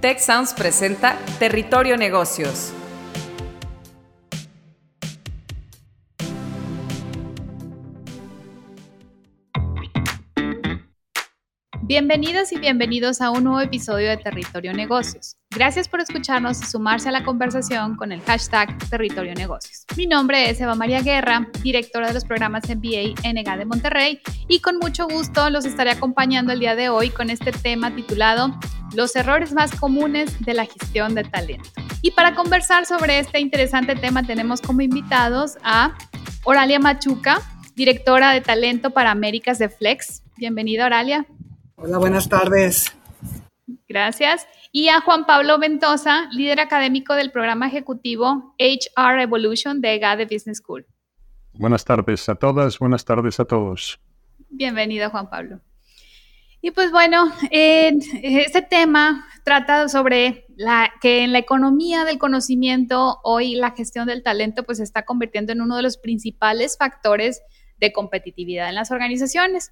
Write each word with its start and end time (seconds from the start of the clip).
Tech 0.00 0.20
Sounds 0.20 0.54
presenta 0.54 1.18
Territorio 1.40 1.96
Negocios. 1.96 2.72
Bienvenidas 11.88 12.52
y 12.52 12.58
bienvenidos 12.58 13.22
a 13.22 13.30
un 13.30 13.44
nuevo 13.44 13.62
episodio 13.62 14.10
de 14.10 14.18
Territorio 14.18 14.74
Negocios. 14.74 15.38
Gracias 15.48 15.88
por 15.88 16.02
escucharnos 16.02 16.60
y 16.60 16.66
sumarse 16.66 17.08
a 17.08 17.12
la 17.12 17.24
conversación 17.24 17.96
con 17.96 18.12
el 18.12 18.20
hashtag 18.20 18.76
Territorio 18.90 19.34
Negocios. 19.34 19.86
Mi 19.96 20.06
nombre 20.06 20.50
es 20.50 20.60
Eva 20.60 20.74
María 20.74 21.00
Guerra, 21.00 21.48
directora 21.62 22.08
de 22.08 22.12
los 22.12 22.26
programas 22.26 22.64
MBA 22.68 23.14
NGA 23.24 23.56
de 23.56 23.64
Monterrey 23.64 24.20
y 24.48 24.60
con 24.60 24.76
mucho 24.76 25.08
gusto 25.08 25.48
los 25.48 25.64
estaré 25.64 25.92
acompañando 25.92 26.52
el 26.52 26.60
día 26.60 26.76
de 26.76 26.90
hoy 26.90 27.08
con 27.08 27.30
este 27.30 27.52
tema 27.52 27.96
titulado 27.96 28.54
Los 28.94 29.16
errores 29.16 29.54
más 29.54 29.74
comunes 29.74 30.44
de 30.44 30.52
la 30.52 30.66
gestión 30.66 31.14
de 31.14 31.24
talento. 31.24 31.70
Y 32.02 32.10
para 32.10 32.34
conversar 32.34 32.84
sobre 32.84 33.18
este 33.18 33.40
interesante 33.40 33.94
tema 33.94 34.22
tenemos 34.24 34.60
como 34.60 34.82
invitados 34.82 35.56
a 35.62 35.96
Oralia 36.44 36.80
Machuca, 36.80 37.40
directora 37.76 38.32
de 38.32 38.42
talento 38.42 38.90
para 38.90 39.10
Américas 39.10 39.58
de 39.58 39.70
Flex. 39.70 40.22
Bienvenida, 40.36 40.84
Oralia. 40.84 41.26
Hola, 41.80 41.98
buenas 41.98 42.28
tardes. 42.28 42.92
Gracias. 43.88 44.48
Y 44.72 44.88
a 44.88 45.00
Juan 45.00 45.26
Pablo 45.26 45.60
Ventosa, 45.60 46.28
líder 46.32 46.58
académico 46.58 47.14
del 47.14 47.30
programa 47.30 47.68
ejecutivo 47.68 48.56
HR 48.58 49.20
Evolution 49.20 49.80
de 49.80 49.96
GADE 50.00 50.24
Business 50.24 50.58
School. 50.58 50.86
Buenas 51.52 51.84
tardes 51.84 52.28
a 52.28 52.34
todas, 52.34 52.80
buenas 52.80 53.04
tardes 53.04 53.38
a 53.38 53.44
todos. 53.44 54.00
Bienvenido, 54.48 55.08
Juan 55.10 55.30
Pablo. 55.30 55.60
Y 56.60 56.72
pues 56.72 56.90
bueno, 56.90 57.32
este 57.52 58.62
tema 58.62 59.28
trata 59.44 59.88
sobre 59.88 60.46
la, 60.56 60.92
que 61.00 61.22
en 61.22 61.32
la 61.32 61.38
economía 61.38 62.04
del 62.04 62.18
conocimiento 62.18 63.20
hoy 63.22 63.54
la 63.54 63.70
gestión 63.70 64.08
del 64.08 64.24
talento 64.24 64.64
pues 64.64 64.78
se 64.78 64.84
está 64.84 65.04
convirtiendo 65.04 65.52
en 65.52 65.60
uno 65.60 65.76
de 65.76 65.84
los 65.84 65.96
principales 65.96 66.76
factores 66.76 67.40
de 67.78 67.92
competitividad 67.92 68.68
en 68.68 68.74
las 68.74 68.90
organizaciones 68.90 69.70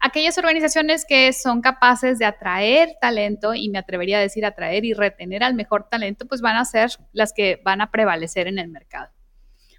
aquellas 0.00 0.38
organizaciones 0.38 1.04
que 1.06 1.32
son 1.32 1.60
capaces 1.60 2.18
de 2.18 2.24
atraer 2.24 2.96
talento, 3.00 3.54
y 3.54 3.68
me 3.68 3.78
atrevería 3.78 4.18
a 4.18 4.22
decir 4.22 4.44
atraer 4.44 4.84
y 4.84 4.94
retener 4.94 5.42
al 5.42 5.54
mejor 5.54 5.88
talento, 5.88 6.26
pues 6.26 6.40
van 6.40 6.56
a 6.56 6.64
ser 6.64 6.90
las 7.12 7.32
que 7.32 7.60
van 7.64 7.80
a 7.80 7.90
prevalecer 7.90 8.46
en 8.46 8.58
el 8.58 8.68
mercado. 8.68 9.10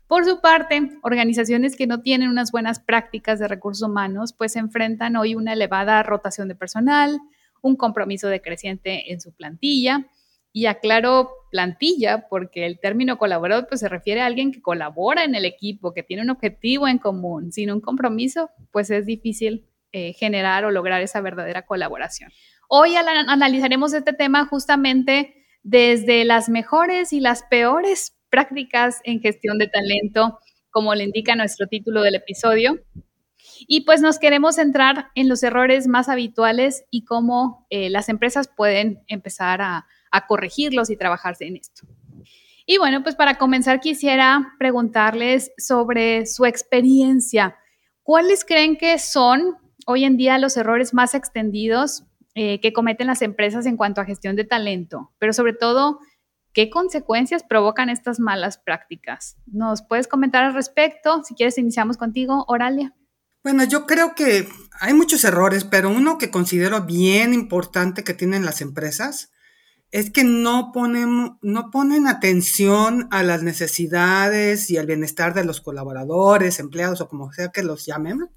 Por 0.08 0.26
su 0.26 0.42
parte, 0.42 0.90
organizaciones 1.04 1.76
que 1.76 1.86
no 1.86 2.02
tienen 2.02 2.30
unas 2.30 2.52
buenas 2.52 2.80
prácticas 2.80 3.38
de 3.40 3.48
recursos 3.48 3.88
humanos, 3.88 4.34
pues 4.34 4.56
enfrentan 4.56 5.16
hoy 5.16 5.36
una 5.36 5.54
elevada 5.54 6.02
rotación 6.02 6.48
de 6.48 6.56
personal, 6.56 7.20
un 7.62 7.76
compromiso 7.76 8.28
decreciente 8.28 9.12
en 9.14 9.22
su 9.22 9.34
plantilla, 9.34 10.08
y 10.52 10.66
aclaro 10.66 11.30
plantilla 11.52 12.28
porque 12.28 12.66
el 12.66 12.80
término 12.80 13.20
colaborador 13.20 13.68
pues 13.68 13.82
se 13.82 13.90
refiere 13.90 14.22
a 14.22 14.26
alguien 14.26 14.52
que 14.52 14.62
colabora 14.62 15.24
en 15.24 15.36
el 15.36 15.46
equipo, 15.46 15.94
que 15.94 16.02
tiene 16.02 16.24
un 16.24 16.32
objetivo 16.32 16.88
en 16.88 16.98
común. 16.98 17.52
Sin 17.52 17.72
un 17.72 17.82
compromiso, 17.82 18.50
pues 18.72 18.90
es 18.90 19.06
difícil 19.06 19.69
eh, 19.92 20.14
generar 20.14 20.66
o 20.66 20.72
lograr 20.72 21.02
esa 21.02 21.22
verdadera 21.22 21.66
colaboración. 21.66 22.32
Hoy 22.68 22.96
analizaremos 22.96 23.94
este 23.94 24.14
tema 24.14 24.46
justamente 24.46 25.46
desde 25.64 26.26
las 26.26 26.50
mejores 26.50 27.12
y 27.14 27.20
las 27.20 27.44
peores 27.44 28.16
prácticas 28.30 29.02
en 29.04 29.22
gestión 29.22 29.58
de 29.58 29.68
talento, 29.68 30.40
como 30.70 30.94
le 30.94 31.06
indica 31.06 31.36
nuestro 31.36 31.68
título 31.68 32.04
del 32.04 32.16
episodio. 32.16 32.80
Y 33.68 33.82
pues 33.82 34.02
nos 34.02 34.20
queremos 34.20 34.56
centrar 34.56 35.10
en 35.16 35.28
los 35.28 35.42
errores 35.44 35.88
más 35.88 36.10
habituales 36.10 36.86
y 36.92 37.06
cómo 37.06 37.66
eh, 37.70 37.90
las 37.90 38.08
empresas 38.10 38.48
pueden 38.48 39.02
empezar 39.08 39.62
a, 39.62 39.88
a 40.12 40.28
corregirlos 40.28 40.90
y 40.90 40.98
trabajarse 40.98 41.46
en 41.46 41.58
esto. 41.58 41.88
Y 42.66 42.78
bueno, 42.78 43.02
pues 43.02 43.16
para 43.16 43.40
comenzar 43.40 43.80
quisiera 43.80 44.54
preguntarles 44.60 45.52
sobre 45.58 46.28
su 46.28 46.46
experiencia. 46.46 47.58
¿Cuáles 48.04 48.46
creen 48.46 48.78
que 48.78 49.00
son 49.00 49.58
hoy 49.90 50.04
en 50.06 50.18
día 50.18 50.38
los 50.38 50.56
errores 50.56 50.94
más 50.94 51.16
extendidos 51.16 52.04
eh, 52.36 52.62
que 52.62 52.74
cometen 52.74 53.08
las 53.08 53.24
empresas 53.24 53.66
en 53.66 53.76
cuanto 53.76 54.02
a 54.02 54.06
gestión 54.06 54.36
de 54.36 54.44
talento, 54.44 55.12
pero 55.18 55.34
sobre 55.34 55.54
todo, 55.54 55.98
¿qué 56.54 56.70
consecuencias 56.70 57.44
provocan 57.44 57.90
estas 57.90 58.20
malas 58.20 58.60
prácticas? 58.60 59.38
¿Nos 59.48 59.82
puedes 59.82 60.08
comentar 60.08 60.44
al 60.44 60.54
respecto? 60.54 61.24
Si 61.24 61.34
quieres, 61.34 61.58
iniciamos 61.58 61.98
contigo, 61.98 62.46
Oralia. 62.48 62.94
Bueno, 63.44 63.64
yo 63.64 63.88
creo 63.88 64.14
que 64.14 64.48
hay 64.80 64.94
muchos 64.94 65.24
errores, 65.24 65.64
pero 65.64 65.90
uno 65.90 66.20
que 66.20 66.30
considero 66.30 66.82
bien 66.84 67.34
importante 67.34 68.04
que 68.04 68.14
tienen 68.14 68.46
las 68.46 68.62
empresas 68.62 69.32
es 69.90 70.12
que 70.12 70.24
no 70.24 70.70
ponen, 70.72 71.40
no 71.42 71.72
ponen 71.72 72.08
atención 72.08 73.08
a 73.10 73.24
las 73.24 73.42
necesidades 73.42 74.70
y 74.70 74.78
al 74.78 74.86
bienestar 74.86 75.34
de 75.34 75.46
los 75.46 75.62
colaboradores, 75.62 76.60
empleados 76.60 77.02
o 77.02 77.10
como 77.10 77.32
sea 77.32 77.50
que 77.50 77.64
los 77.64 77.88
llamen. 77.88 78.30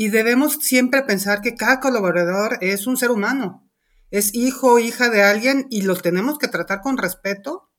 Y 0.00 0.10
debemos 0.10 0.58
siempre 0.60 1.02
pensar 1.02 1.40
que 1.40 1.56
cada 1.56 1.80
colaborador 1.80 2.58
es 2.60 2.86
un 2.86 2.96
ser 2.96 3.10
humano, 3.10 3.68
es 4.12 4.32
hijo 4.32 4.74
o 4.74 4.78
hija 4.78 5.10
de 5.10 5.24
alguien 5.24 5.66
y 5.70 5.82
los 5.82 6.02
tenemos 6.02 6.38
que 6.38 6.46
tratar 6.46 6.82
con 6.82 6.98
respeto 6.98 7.72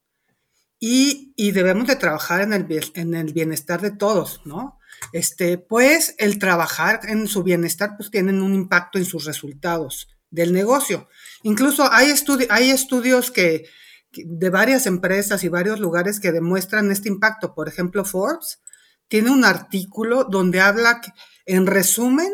y, 0.78 1.32
debemos 1.52 1.86
de 1.86 1.96
trabajar 1.96 2.42
en 2.42 2.52
el, 2.52 2.66
en 2.92 3.14
el 3.14 3.32
bienestar 3.32 3.80
de 3.80 3.92
todos, 3.92 4.42
¿no? 4.44 4.78
Este, 5.14 5.56
pues 5.56 6.14
el 6.18 6.38
trabajar 6.38 7.00
en 7.04 7.26
su 7.26 7.42
bienestar 7.42 7.96
pues 7.96 8.10
tienen 8.10 8.42
un 8.42 8.52
impacto 8.52 8.98
en 8.98 9.06
sus 9.06 9.24
resultados 9.24 10.08
del 10.28 10.52
negocio. 10.52 11.08
Incluso 11.42 11.90
hay, 11.90 12.12
hay 12.50 12.68
estudios 12.68 13.30
que, 13.30 13.64
de 14.12 14.50
varias 14.50 14.84
empresas 14.84 15.42
y 15.42 15.48
varios 15.48 15.80
lugares 15.80 16.20
que 16.20 16.32
demuestran 16.32 16.90
este 16.90 17.08
impacto. 17.08 17.54
Por 17.54 17.66
ejemplo, 17.66 18.04
Forbes 18.04 18.60
tiene 19.08 19.30
un 19.30 19.46
artículo 19.46 20.24
donde 20.24 20.60
habla 20.60 21.00
que 21.00 21.12
en 21.54 21.66
resumen, 21.66 22.30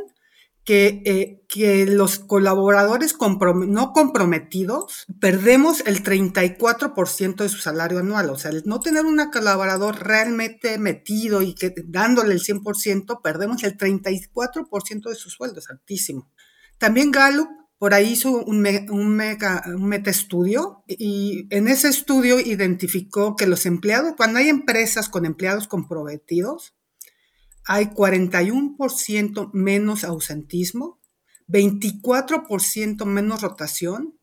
que, 0.67 1.01
eh, 1.05 1.45
que 1.49 1.87
los 1.87 2.19
colaboradores 2.19 3.15
no 3.67 3.93
comprometidos 3.93 5.07
perdemos 5.21 5.81
el 5.87 6.03
34% 6.03 7.37
de 7.37 7.49
su 7.49 7.59
salario 7.59 8.01
anual. 8.01 8.31
O 8.31 8.37
sea, 8.37 8.51
el 8.51 8.65
no 8.67 8.81
tener 8.81 9.05
un 9.05 9.21
colaborador 9.33 10.05
realmente 10.05 10.77
metido 10.79 11.41
y 11.43 11.55
que 11.55 11.73
dándole 11.87 12.35
el 12.35 12.41
100%, 12.41 13.23
perdemos 13.23 13.63
el 13.63 13.79
34% 13.79 15.09
de 15.09 15.15
su 15.15 15.31
sueldo, 15.31 15.61
es 15.61 15.71
altísimo. 15.71 16.33
También 16.79 17.13
Gallup 17.13 17.49
por 17.79 17.95
ahí 17.95 18.13
hizo 18.13 18.31
un, 18.31 18.67
un, 18.91 19.17
mega, 19.17 19.63
un 19.67 19.87
meta 19.87 20.11
estudio 20.11 20.83
y 20.89 21.47
en 21.51 21.69
ese 21.69 21.89
estudio 21.89 22.41
identificó 22.41 23.37
que 23.37 23.47
los 23.47 23.67
empleados, 23.67 24.15
cuando 24.17 24.39
hay 24.39 24.49
empresas 24.49 25.09
con 25.09 25.27
empleados 25.27 25.69
comprometidos, 25.69 26.76
hay 27.67 27.87
41% 27.87 29.51
menos 29.53 30.05
ausentismo, 30.05 31.01
24% 31.49 33.05
menos 33.05 33.43
rotación, 33.43 34.19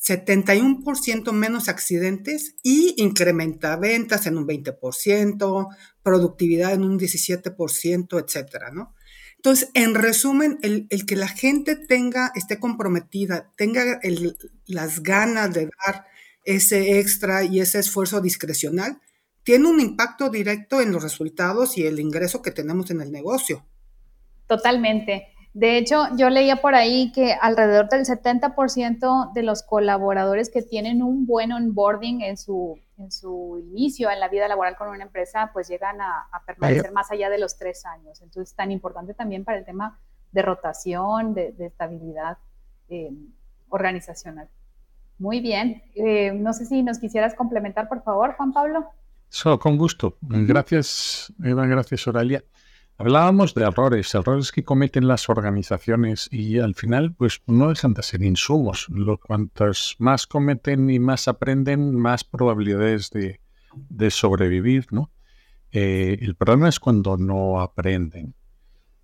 71% 0.00 1.32
menos 1.32 1.68
accidentes 1.68 2.54
y 2.62 2.94
incrementa 2.98 3.76
ventas 3.76 4.26
en 4.26 4.36
un 4.36 4.46
20%, 4.46 5.68
productividad 6.02 6.74
en 6.74 6.84
un 6.84 6.98
17%, 6.98 8.24
etcétera, 8.24 8.70
¿no? 8.70 8.94
Entonces, 9.36 9.70
en 9.74 9.94
resumen, 9.94 10.58
el, 10.62 10.88
que 11.06 11.16
la 11.16 11.28
gente 11.28 11.76
tenga, 11.76 12.32
esté 12.34 12.58
comprometida, 12.58 13.52
tenga 13.56 14.00
las 14.66 15.02
ganas 15.02 15.52
de 15.54 15.70
dar 15.86 16.06
ese 16.44 16.98
extra 16.98 17.44
y 17.44 17.60
ese 17.60 17.78
esfuerzo 17.78 18.20
discrecional, 18.20 19.00
tiene 19.46 19.68
un 19.68 19.78
impacto 19.78 20.28
directo 20.28 20.80
en 20.80 20.90
los 20.90 21.04
resultados 21.04 21.78
y 21.78 21.86
el 21.86 22.00
ingreso 22.00 22.42
que 22.42 22.50
tenemos 22.50 22.90
en 22.90 23.00
el 23.00 23.12
negocio. 23.12 23.64
Totalmente. 24.48 25.28
De 25.54 25.78
hecho, 25.78 26.02
yo 26.16 26.30
leía 26.30 26.56
por 26.56 26.74
ahí 26.74 27.12
que 27.12 27.32
alrededor 27.32 27.88
del 27.88 28.04
70% 28.04 29.32
de 29.32 29.42
los 29.44 29.62
colaboradores 29.62 30.50
que 30.50 30.62
tienen 30.62 31.00
un 31.00 31.26
buen 31.26 31.52
onboarding 31.52 32.22
en 32.22 32.36
su, 32.36 32.80
en 32.98 33.12
su 33.12 33.64
inicio 33.70 34.10
en 34.10 34.18
la 34.18 34.28
vida 34.28 34.48
laboral 34.48 34.76
con 34.76 34.88
una 34.88 35.04
empresa, 35.04 35.50
pues 35.52 35.68
llegan 35.68 36.00
a, 36.00 36.28
permanecer 36.44 36.90
más 36.90 37.12
allá 37.12 37.30
de 37.30 37.38
los 37.38 37.56
tres 37.56 37.86
años. 37.86 38.20
Entonces, 38.22 38.50
es 38.50 38.56
tan 38.56 38.72
importante 38.72 39.14
también 39.14 39.44
para 39.44 39.58
el 39.58 39.64
tema 39.64 40.00
de 40.32 40.42
rotación, 40.42 41.34
de, 41.34 41.54
estabilidad 41.60 42.38
eh, 42.88 43.12
organizacional. 43.68 44.48
Muy 45.20 45.38
bien. 45.38 45.84
Eh, 45.94 46.32
no 46.32 46.52
sé 46.52 46.66
si 46.66 46.82
nos 46.82 46.98
quisieras 46.98 47.36
complementar, 47.36 47.88
por 47.88 48.02
favor, 48.02 48.34
Juan 48.34 48.52
Pablo 48.52 48.90
con 49.60 49.76
gusto. 49.76 50.16
Gracias, 50.20 51.32
Eva, 51.42 51.66
gracias, 51.66 52.06
Oralia. 52.06 52.44
Hablábamos 52.98 53.52
de 53.54 53.64
errores, 53.64 54.14
errores 54.14 54.52
que 54.52 54.64
cometen 54.64 55.06
las 55.06 55.28
organizaciones 55.28 56.28
y 56.32 56.58
al 56.58 56.74
final, 56.74 57.14
pues 57.14 57.42
no 57.46 57.68
dejan 57.68 57.92
de 57.92 58.02
ser 58.02 58.22
insumos. 58.22 58.86
Lo 58.88 59.18
cuantos 59.18 59.96
más 59.98 60.26
cometen 60.26 60.88
y 60.88 60.98
más 60.98 61.28
aprenden, 61.28 61.94
más 61.94 62.24
probabilidades 62.24 63.10
de, 63.10 63.40
sobrevivir, 64.10 64.86
¿no? 64.92 65.10
Eh, 65.72 66.16
el 66.22 66.36
problema 66.36 66.70
es 66.70 66.80
cuando 66.80 67.18
no 67.18 67.60
aprenden. 67.60 68.34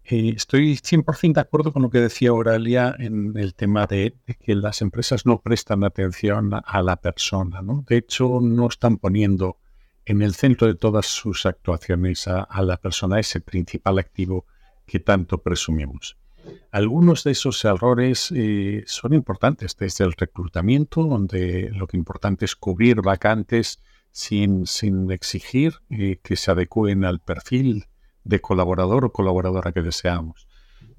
Eh, 0.04 0.32
estoy 0.34 0.76
100% 0.76 1.34
de 1.34 1.40
acuerdo 1.40 1.72
con 1.72 1.82
lo 1.82 1.90
que 1.90 2.00
decía 2.00 2.30
Auralia 2.30 2.96
en 2.98 3.36
el 3.36 3.54
tema 3.54 3.86
de, 3.86 4.16
que 4.40 4.54
las 4.54 4.80
empresas 4.80 5.26
no 5.26 5.40
prestan 5.40 5.84
atención 5.84 6.50
a, 6.54 6.82
la 6.82 6.96
persona. 6.96 7.60
¿no? 7.60 7.84
De 7.86 7.98
hecho, 7.98 8.40
no 8.40 8.68
están 8.68 8.96
poniendo 8.96 9.58
en 10.04 10.22
el 10.22 10.34
centro 10.34 10.66
de 10.66 10.74
todas 10.74 11.06
sus 11.06 11.46
actuaciones 11.46 12.26
a, 12.28 12.62
la 12.62 12.76
persona, 12.76 13.20
ese 13.20 13.40
principal 13.40 13.98
activo 13.98 14.46
que 14.86 15.00
tanto 15.00 15.38
presumimos. 15.38 16.16
Algunos 16.72 17.22
de 17.22 17.32
esos 17.32 17.64
errores 17.64 18.32
eh, 18.34 18.82
son 18.86 19.14
importantes 19.14 19.76
desde 19.76 20.04
el 20.04 20.12
reclutamiento, 20.12 21.04
donde 21.04 21.70
lo 21.72 21.86
que 21.86 21.96
importante 21.96 22.44
es 22.44 22.56
cubrir 22.56 23.00
vacantes 23.00 23.80
sin, 24.10 24.66
sin 24.66 25.10
exigir 25.12 25.74
eh, 25.90 26.18
que 26.22 26.36
se 26.36 26.50
adecúen 26.50 27.04
al 27.04 27.20
perfil 27.20 27.84
de 28.24 28.40
colaborador 28.40 29.04
o 29.04 29.12
colaboradora 29.12 29.72
que 29.72 29.82
deseamos. 29.82 30.48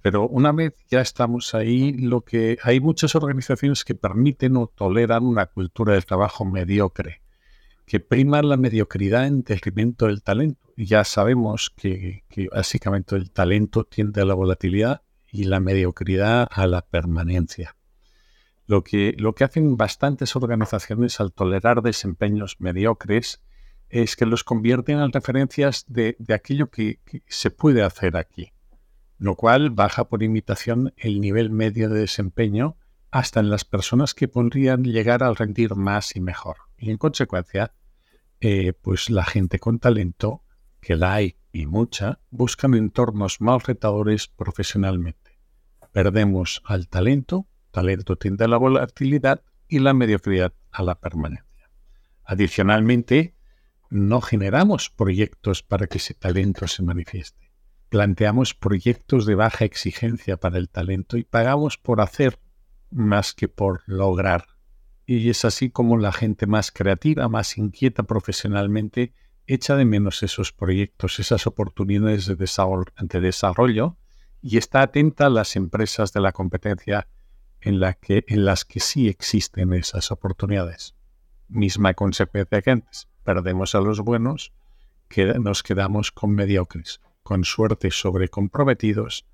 Pero 0.02 0.28
una 0.28 0.52
vez 0.52 0.76
ya 0.90 1.02
estamos 1.02 1.54
ahí, 1.56 1.94
lo 1.94 2.22
que 2.22 2.58
hay 2.64 2.80
muchas 2.80 3.16
organizaciones 3.16 3.84
que 3.84 3.96
permiten 3.96 4.58
o 4.58 4.68
toleran 4.68 5.26
una 5.26 5.46
cultura 5.46 5.94
del 5.94 6.06
trabajo 6.06 6.44
mediocre, 6.44 7.23
que 7.86 8.00
prima 8.00 8.42
la 8.42 8.58
mediocridad 8.58 9.28
en 9.28 9.44
detrimento 9.44 10.08
del 10.08 10.24
talento. 10.24 10.68
Ya 10.78 11.04
sabemos 11.04 11.72
que, 11.76 12.24
básicamente 12.52 13.16
el 13.16 13.32
talento 13.32 13.84
tiende 13.84 14.22
a 14.22 14.26
la 14.26 14.34
volatilidad 14.34 15.02
y 15.32 15.46
la 15.46 15.60
mediocridad 15.60 16.48
a 16.50 16.68
la 16.68 16.82
permanencia. 16.82 17.76
Lo 18.66 18.84
que, 18.84 19.14
lo 19.18 19.36
que 19.36 19.44
hacen 19.44 19.76
bastantes 19.76 20.36
organizaciones 20.36 21.20
al 21.20 21.34
tolerar 21.34 21.82
desempeños 21.82 22.56
mediocres 22.60 23.42
es 23.90 24.16
que 24.16 24.26
los 24.26 24.44
convierten 24.44 25.00
en 25.00 25.12
referencias 25.12 25.86
de, 25.88 26.18
aquello 26.34 26.72
que, 26.72 27.00
se 27.28 27.52
puede 27.52 27.84
hacer 27.84 28.18
aquí, 28.18 28.52
lo 29.20 29.36
cual 29.36 29.70
baja 29.70 30.06
por 30.06 30.24
imitación 30.24 30.94
el 30.98 31.22
nivel 31.22 31.52
medio 31.52 31.90
de 31.90 32.00
desempeño 32.00 32.78
hasta 33.12 33.40
en 33.40 33.52
las 33.52 33.66
personas 33.66 34.16
que 34.16 34.28
podrían 34.28 34.84
llegar 34.84 35.22
a 35.22 35.32
rendir 35.34 35.76
más 35.76 36.16
y 36.16 36.22
mejor. 36.22 36.58
Y 36.84 36.92
en 36.92 36.98
consecuencia, 36.98 37.74
eh, 38.42 38.74
pues 38.74 39.10
la 39.10 39.24
gente 39.24 39.58
con 39.58 39.80
talento, 39.80 40.44
que 40.82 40.98
la 40.98 41.14
hay 41.14 41.38
y 41.54 41.66
mucha, 41.66 42.20
buscan 42.30 42.74
entornos 42.74 43.40
más 43.40 43.64
retadores 43.64 44.28
profesionalmente. 44.28 45.40
Perdemos 45.94 46.62
al 46.66 46.90
talento, 46.90 47.48
talento 47.72 48.18
tiende 48.18 48.44
a 48.44 48.50
la 48.50 48.58
volatilidad 48.58 49.44
y 49.70 49.80
la 49.80 49.94
mediocridad 49.94 50.56
a 50.72 50.84
la 50.84 51.00
permanencia. 51.00 51.72
Adicionalmente, 52.26 53.34
no 53.90 54.20
generamos 54.20 54.90
proyectos 54.90 55.64
para 55.64 55.88
que 55.88 56.00
ese 56.00 56.16
talento 56.16 56.68
se 56.68 56.84
manifieste. 56.84 57.54
Planteamos 57.88 58.56
proyectos 58.56 59.26
de 59.26 59.36
baja 59.36 59.64
exigencia 59.64 60.36
para 60.36 60.58
el 60.58 60.68
talento 60.68 61.16
y 61.16 61.24
pagamos 61.24 61.78
por 61.78 62.02
hacer 62.02 62.40
más 62.90 63.34
que 63.34 63.48
por 63.48 63.84
lograr. 63.86 64.53
Y 65.16 65.30
es 65.30 65.46
así 65.46 65.70
como 65.70 65.98
la 65.98 66.12
gente 66.12 66.48
más 66.48 66.72
creativa, 66.72 67.30
más 67.30 67.60
inquieta 67.60 68.02
profesionalmente, 68.02 69.14
echa 69.46 69.76
de 69.76 69.86
menos 69.86 70.24
esos 70.24 70.52
proyectos, 70.52 71.20
esas 71.20 71.46
oportunidades 71.46 72.26
de 72.26 73.20
desarrollo, 73.22 73.96
y 74.42 74.58
está 74.58 74.82
atenta 74.82 75.28
a 75.28 75.30
las 75.30 75.56
empresas 75.56 76.14
de 76.14 76.22
la 76.22 76.32
competencia 76.32 77.08
en, 77.62 77.80
las 77.80 78.66
que 78.66 78.80
sí 78.80 79.08
existen 79.08 79.74
esas 79.74 80.10
oportunidades. 80.10 80.96
Misma 81.48 81.94
consecuencia 81.94 82.64
que 82.64 82.72
antes 82.72 83.08
perdemos 83.24 83.76
a 83.76 83.82
los 83.82 84.00
buenos, 84.00 84.52
que 85.10 85.26
nos 85.38 85.62
quedamos 85.62 86.12
con 86.12 86.32
mediocres, 86.32 87.02
con 87.22 87.44
suerte 87.44 87.92
sobre 87.92 88.30
comprometidos 88.30 89.28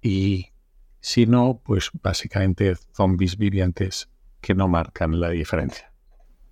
y 0.00 0.52
si 1.00 1.26
no, 1.26 1.60
pues 1.64 1.90
básicamente 2.00 2.76
zombies 2.92 3.36
vivientes 3.36 4.08
que 4.44 4.54
no 4.54 4.68
marcan 4.68 5.18
la 5.18 5.30
diferencia. 5.30 5.90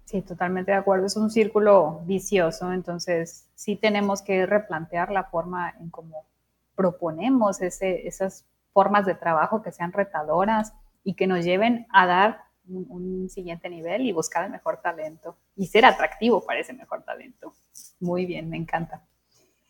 Sí, 0.06 0.22
totalmente 0.22 0.72
de 0.72 0.78
acuerdo. 0.78 1.06
Es 1.06 1.16
un 1.16 1.30
círculo 1.30 2.00
vicioso, 2.06 2.72
entonces 2.72 3.48
sí 3.54 3.76
tenemos 3.76 4.22
que 4.22 4.46
replantear 4.46 5.10
la 5.10 5.24
forma 5.24 5.74
en 5.78 5.90
cómo 5.90 6.26
proponemos 6.74 7.60
esas 7.60 8.46
formas 8.72 9.04
de 9.04 9.14
trabajo 9.14 9.62
que 9.62 9.72
sean 9.72 9.92
retadoras 9.92 10.72
y 11.04 11.14
que 11.14 11.26
nos 11.26 11.44
lleven 11.44 11.86
a 11.92 12.06
dar 12.06 12.44
un, 12.66 13.28
siguiente 13.28 13.68
nivel 13.68 14.06
y 14.06 14.12
buscar 14.12 14.44
el 14.44 14.50
mejor 14.50 14.80
talento 14.82 15.36
y 15.54 15.66
ser 15.66 15.84
atractivo 15.84 16.44
para 16.44 16.60
ese 16.60 16.72
mejor 16.72 17.02
talento. 17.02 17.54
Muy 18.00 18.24
bien, 18.24 18.48
me 18.48 18.56
encanta. 18.56 19.02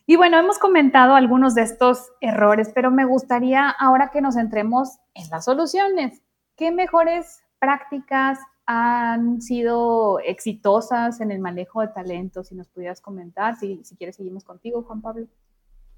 Y 0.05 0.15
bueno, 0.15 0.37
hemos 0.37 0.59
comentado 0.59 1.15
algunos 1.15 1.55
de 1.55 1.63
estos 1.63 2.11
errores, 2.21 2.71
pero 2.73 2.91
me 2.91 3.05
gustaría 3.05 3.69
ahora 3.69 4.11
que 4.11 4.21
nos 4.21 4.35
centremos 4.35 4.99
en 5.13 5.29
las 5.29 5.45
soluciones. 5.45 6.21
¿Qué 6.55 6.71
mejores 6.71 7.42
prácticas 7.63 8.39
han 8.65 9.41
sido 9.41 10.19
exitosas 10.19 11.21
en 11.21 11.31
el 11.31 11.39
manejo 11.39 11.81
de 11.81 11.87
talento? 11.87 12.43
Si 12.43 12.55
nos 12.55 12.67
pudieras 12.67 12.99
comentar, 12.99 13.55
si, 13.55 13.81
si 13.83 13.95
quieres 13.95 14.17
seguimos 14.17 14.43
contigo, 14.43 14.83
Juan 14.83 15.01
Pablo 15.01 15.27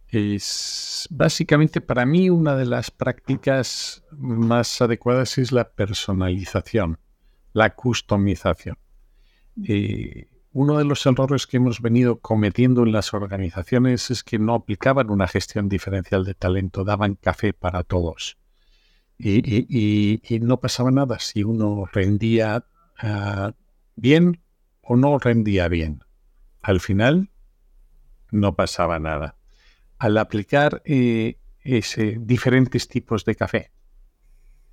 es 0.10 1.08
básicamente 1.10 1.82
para 1.82 2.06
mí 2.06 2.30
una 2.30 2.56
de 2.56 2.66
las 2.66 2.92
prácticas 2.92 4.04
más 4.12 4.82
adecuadas 4.82 5.38
es 5.38 5.52
la 5.52 5.70
personalización, 5.70 7.00
la 7.54 7.76
customización. 7.76 8.78
Eh, 9.64 10.28
uno 10.52 10.78
de 10.78 10.86
los 10.86 11.06
errores 11.06 11.48
que 11.48 11.58
hemos 11.58 11.82
venido 11.82 12.20
cometiendo 12.20 12.84
en 12.84 12.92
las 12.92 13.14
organizaciones 13.14 14.10
es 14.12 14.24
que 14.24 14.40
no 14.40 14.54
aplicaban 14.54 15.10
una 15.10 15.28
gestión 15.28 15.68
diferencial 15.68 16.24
de 16.24 16.34
talento, 16.34 16.84
daban 16.84 17.16
café 17.16 17.54
para 17.54 17.84
todos. 17.84 18.38
Y, 19.18 20.22
no 20.42 20.60
pasaba 20.60 20.92
nada 20.92 21.20
si 21.20 21.44
uno 21.44 21.86
rendía 21.92 22.66
ah, 23.00 23.54
bien 23.96 24.42
o 24.82 24.96
no 24.96 25.18
rendía 25.20 25.68
bien. 25.68 26.04
Al 26.62 26.80
final 26.80 27.30
no 28.32 28.56
pasaba 28.56 29.00
nada 29.00 29.38
al 29.98 30.18
aplicar 30.18 30.82
eh, 30.86 31.38
ese, 31.62 32.18
diferentes 32.20 32.88
tipos 32.88 33.26
de 33.26 33.36
café 33.36 33.72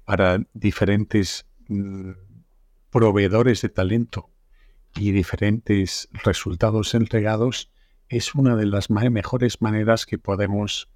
para 0.04 0.44
diferentes 0.52 1.46
mm, 1.68 2.10
proveedores 2.90 3.62
de 3.62 3.68
talento 3.68 4.30
y 4.94 5.12
diferentes 5.12 6.08
resultados 6.12 6.94
entregados, 6.94 7.70
es 8.08 8.34
una 8.34 8.56
de 8.56 8.66
las 8.66 8.90
mejores 8.90 9.62
maneras 9.62 10.04
que 10.04 10.18
podemos 10.18 10.90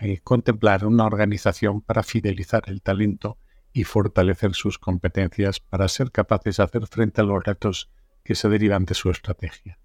eh, 0.00 0.18
contemplar 0.22 0.86
una 0.86 1.06
organización 1.06 1.80
para 1.80 2.02
fidelizar 2.02 2.64
el 2.66 2.82
talento 2.82 3.38
y 3.72 3.84
fortalecer 3.84 4.54
sus 4.54 4.78
competencias 4.78 5.60
para 5.60 5.88
ser 5.88 6.10
capaces 6.10 6.56
de 6.58 6.62
hacer 6.62 6.86
frente 6.86 7.20
a 7.20 7.24
los 7.24 7.42
retos 7.42 7.90
que 8.22 8.34
se 8.34 8.48
derivan 8.48 8.84
de 8.84 8.94
su 8.94 9.10
estrategia. 9.10 9.78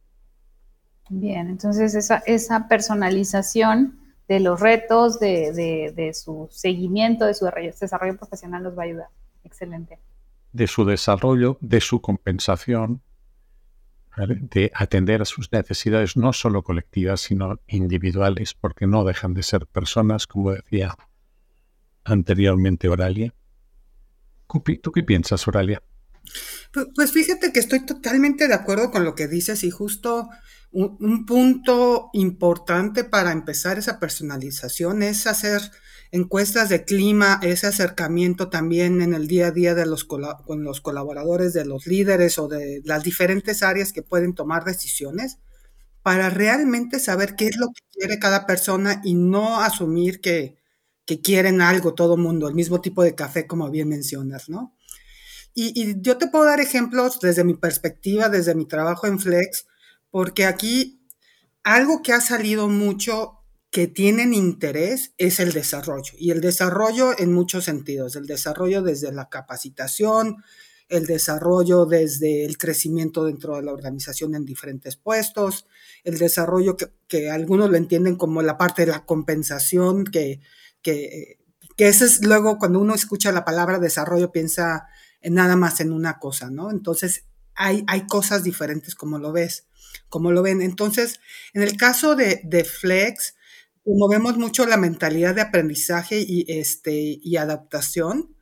Bien, 1.09 1.47
entonces 1.47 1.95
esa, 1.95 2.17
esa 2.25 2.67
personalización 2.67 3.99
de 4.27 4.39
los 4.41 4.59
retos, 4.59 5.19
de, 5.19 6.11
su 6.13 6.47
seguimiento, 6.51 7.25
de 7.25 7.33
su 7.33 7.45
desarrollo 7.45 8.17
profesional 8.17 8.63
nos 8.63 8.77
va 8.77 8.83
a 8.83 8.85
ayudar. 8.85 9.07
Excelente. 9.43 9.99
De 10.51 10.67
su 10.67 10.83
desarrollo, 10.83 11.57
de 11.61 11.79
su 11.79 12.01
compensación, 12.01 13.01
de 14.25 14.71
atender 14.73 15.21
a 15.21 15.25
sus 15.25 15.51
necesidades 15.51 16.17
no 16.17 16.33
solo 16.33 16.63
colectivas, 16.63 17.21
sino 17.21 17.59
individuales, 17.67 18.53
porque 18.53 18.87
no 18.87 19.03
dejan 19.03 19.33
de 19.33 19.43
ser 19.43 19.67
personas, 19.67 20.25
como 20.27 20.51
decía 20.51 20.95
anteriormente 22.03 22.89
Oralia. 22.89 23.33
¿Tú 24.47 24.91
qué 24.91 25.03
piensas, 25.03 25.47
Oralia? 25.47 25.83
Pues 26.95 27.11
fíjate 27.11 27.51
que 27.51 27.59
estoy 27.59 27.85
totalmente 27.85 28.47
de 28.47 28.53
acuerdo 28.53 28.91
con 28.91 29.03
lo 29.03 29.15
que 29.15 29.27
dices 29.27 29.63
y 29.63 29.69
justo 29.69 30.29
un, 30.71 31.25
punto 31.25 32.09
importante 32.13 33.03
para 33.03 33.31
empezar 33.31 33.77
esa 33.77 33.99
personalización 33.99 35.03
es 35.03 35.27
hacer 35.27 35.61
encuestas 36.11 36.69
de 36.69 36.85
clima, 36.85 37.39
ese 37.41 37.67
acercamiento 37.67 38.49
también 38.49 39.01
en 39.01 39.13
el 39.13 39.27
día 39.27 39.47
a 39.47 39.51
día 39.51 39.75
de 39.75 39.85
los 39.85 40.05
con 40.05 40.63
los 40.63 40.81
colaboradores, 40.81 41.53
de 41.53 41.65
los 41.65 41.87
líderes 41.87 42.37
o 42.37 42.47
de 42.47 42.81
las 42.85 43.03
diferentes 43.03 43.63
áreas 43.63 43.91
que 43.91 44.03
pueden 44.03 44.33
tomar 44.33 44.63
decisiones 44.63 45.39
para 46.03 46.29
realmente 46.29 46.99
saber 46.99 47.35
qué 47.35 47.47
es 47.47 47.57
lo 47.57 47.67
que 47.67 47.81
quiere 47.91 48.19
cada 48.19 48.45
persona 48.45 49.01
y 49.03 49.15
no 49.15 49.61
asumir 49.61 50.21
que, 50.21 50.57
que 51.05 51.21
quieren 51.21 51.61
algo 51.61 51.93
todo 51.93 52.17
mundo, 52.17 52.47
el 52.47 52.55
mismo 52.55 52.79
tipo 52.81 53.03
de 53.03 53.15
café 53.15 53.47
como 53.47 53.69
bien 53.69 53.89
mencionas, 53.89 54.47
¿no? 54.47 54.73
Y, 55.59 55.99
yo 56.01 56.19
te 56.19 56.27
puedo 56.27 56.45
dar 56.45 56.59
ejemplos 56.59 57.19
desde 57.19 57.43
mi 57.43 57.55
perspectiva, 57.55 58.29
desde 58.29 58.53
mi 58.53 58.67
trabajo 58.67 59.07
en 59.07 59.19
Flex, 59.19 59.65
porque 60.17 60.45
aquí 60.45 61.07
algo 61.63 62.01
que 62.01 62.11
ha 62.11 62.21
salido 62.21 62.69
mucho 62.69 63.33
que 63.69 63.85
tienen 63.85 64.33
interés 64.33 65.13
es 65.19 65.39
el 65.39 65.53
desarrollo 65.53 66.13
y 66.17 66.31
el 66.31 66.41
desarrollo 66.41 67.11
en 67.19 67.31
muchos 67.31 67.65
sentidos, 67.65 68.15
el 68.15 68.25
desarrollo 68.25 68.81
desde 68.81 69.11
la 69.11 69.29
capacitación, 69.29 70.37
el 70.89 71.05
desarrollo 71.05 71.85
desde 71.85 72.45
el 72.45 72.57
crecimiento 72.57 73.25
dentro 73.25 73.57
de 73.57 73.61
la 73.61 73.71
organización 73.71 74.33
en 74.33 74.43
diferentes 74.43 74.95
puestos, 74.95 75.67
el 76.03 76.17
desarrollo 76.17 76.77
que, 77.07 77.29
algunos 77.29 77.69
lo 77.69 77.77
entienden 77.77 78.15
como 78.15 78.41
la 78.41 78.57
parte 78.57 78.87
de 78.87 78.93
la 78.93 79.05
compensación, 79.05 80.03
que, 80.03 80.41
que, 80.81 81.37
ese 81.77 82.05
es 82.05 82.25
luego 82.25 82.57
cuando 82.57 82.79
uno 82.79 82.95
escucha 82.95 83.31
la 83.31 83.45
palabra 83.45 83.77
desarrollo 83.77 84.31
piensa 84.31 84.87
en 85.21 85.35
nada 85.35 85.55
más 85.55 85.79
en 85.79 85.91
una 85.91 86.17
cosa, 86.17 86.49
¿no? 86.49 86.71
Entonces 86.71 87.25
hay, 87.53 87.83
hay 87.85 88.07
cosas 88.07 88.43
diferentes 88.43 88.95
como 88.95 89.19
lo 89.19 89.31
ves, 89.31 89.67
como 90.09 90.31
lo 90.31 90.41
ven. 90.41 90.61
Entonces, 90.61 91.19
en 91.53 91.63
el 91.63 91.77
caso 91.77 92.15
de, 92.15 92.41
de 92.43 92.63
Flex, 92.63 93.35
movemos 93.85 94.37
mucho 94.37 94.65
la 94.65 94.77
mentalidad 94.77 95.35
de 95.35 95.41
aprendizaje 95.41 96.19
y, 96.19 96.45
este, 96.47 97.19
y 97.21 97.37
adaptación 97.37 98.35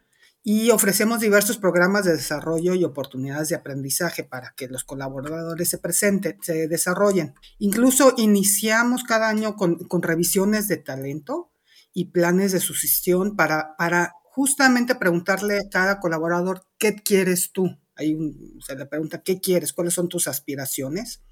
y 0.47 0.69
ofrecemos 0.69 1.19
diversos 1.19 1.57
programas 1.57 2.05
de 2.05 2.13
desarrollo 2.13 2.75
y 2.75 2.83
oportunidades 2.83 3.49
de 3.49 3.55
aprendizaje 3.55 4.23
para 4.23 4.53
que 4.55 4.67
los 4.67 4.83
colaboradores 4.83 5.67
se 5.69 5.79
presenten, 5.79 6.37
se 6.41 6.67
desarrollen. 6.67 7.33
Incluso 7.57 8.13
iniciamos 8.17 9.03
cada 9.03 9.27
año 9.27 9.55
con, 9.55 9.79
revisiones 10.03 10.67
de 10.67 10.77
talento 10.77 11.51
y 11.93 12.11
planes 12.11 12.51
de 12.51 12.59
sucesión 12.59 13.35
para, 13.35 13.75
para 13.75 14.13
justamente 14.23 14.93
preguntarle 14.93 15.57
a 15.57 15.69
cada 15.71 15.99
colaborador 15.99 16.67
qué 16.77 16.93
quieres 16.93 17.51
tú. 17.51 17.79
Ahí 17.95 18.15
se 18.63 18.75
le 18.75 18.85
pregunta 18.85 19.23
qué 19.23 19.41
quieres, 19.41 19.73
cuáles 19.73 19.95
son 19.95 20.09
tus 20.09 20.27
aspiraciones. 20.27 21.23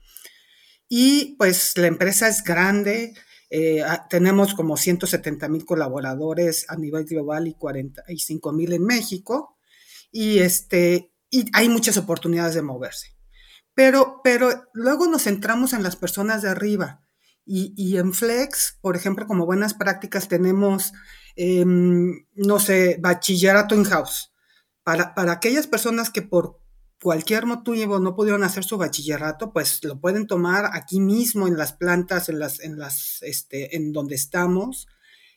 Y 0.96 1.38
pues 1.40 1.76
la 1.76 1.88
empresa 1.88 2.28
es 2.28 2.44
grande, 2.44 3.16
eh, 3.50 3.82
ah, 3.82 4.06
tenemos 4.08 4.54
como 4.54 4.78
170 4.78 5.50
mil 5.50 5.66
colaboradores 5.66 6.70
a 6.70 6.76
nivel 6.76 7.06
global 7.06 7.48
y 7.48 7.56
45 7.56 8.54
mil 8.54 8.74
en 8.74 8.84
México. 8.84 9.58
Y, 10.12 10.38
este, 10.38 11.12
y 11.32 11.46
hay 11.54 11.68
muchas 11.68 11.98
oportunidades 11.98 12.54
de 12.54 12.62
moverse. 12.62 13.08
Pero, 13.74 14.22
pero 14.24 14.66
luego 14.74 15.08
nos 15.08 15.24
centramos 15.24 15.74
en 15.74 15.82
las 15.82 15.96
personas 15.96 16.44
de 16.44 16.50
arriba. 16.50 17.02
Y, 17.44 17.98
en 17.98 18.14
Flex, 18.14 18.78
por 18.80 18.96
ejemplo, 18.96 19.26
como 19.26 19.48
buenas 19.48 19.74
prácticas, 19.74 20.28
tenemos, 20.28 20.94
em, 21.36 22.28
no 22.36 22.60
sé, 22.60 22.98
bachillerato 23.02 23.74
in-house. 23.74 24.32
Para, 24.84 25.16
para 25.16 25.32
aquellas 25.32 25.66
personas 25.66 26.12
que 26.12 26.22
por 26.22 26.62
cualquier 27.02 27.46
motivo 27.46 28.00
no 28.00 28.16
pudieron 28.16 28.44
hacer 28.44 28.64
su 28.64 28.78
bachillerato, 28.78 29.52
pues 29.52 29.84
lo 29.84 30.00
pueden 30.00 30.28
tomar 30.28 30.70
aquí 30.74 31.00
mismo 31.00 31.48
en 31.48 31.58
las 31.58 31.74
plantas, 31.74 32.30
en 32.30 32.40
las, 32.40 32.60
en 32.60 32.78
las, 32.78 33.22
este, 33.24 33.76
en 33.76 33.92
donde 33.92 34.16
estamos 34.16 34.88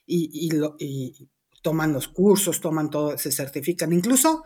y, 0.05 0.29
y, 0.33 0.51
lo, 0.51 0.75
y 0.79 1.29
toman 1.61 1.93
los 1.93 2.07
cursos, 2.07 2.61
toman 2.61 2.89
todo, 2.89 3.17
se 3.17 3.31
certifican. 3.31 3.91
Incluso 3.91 4.43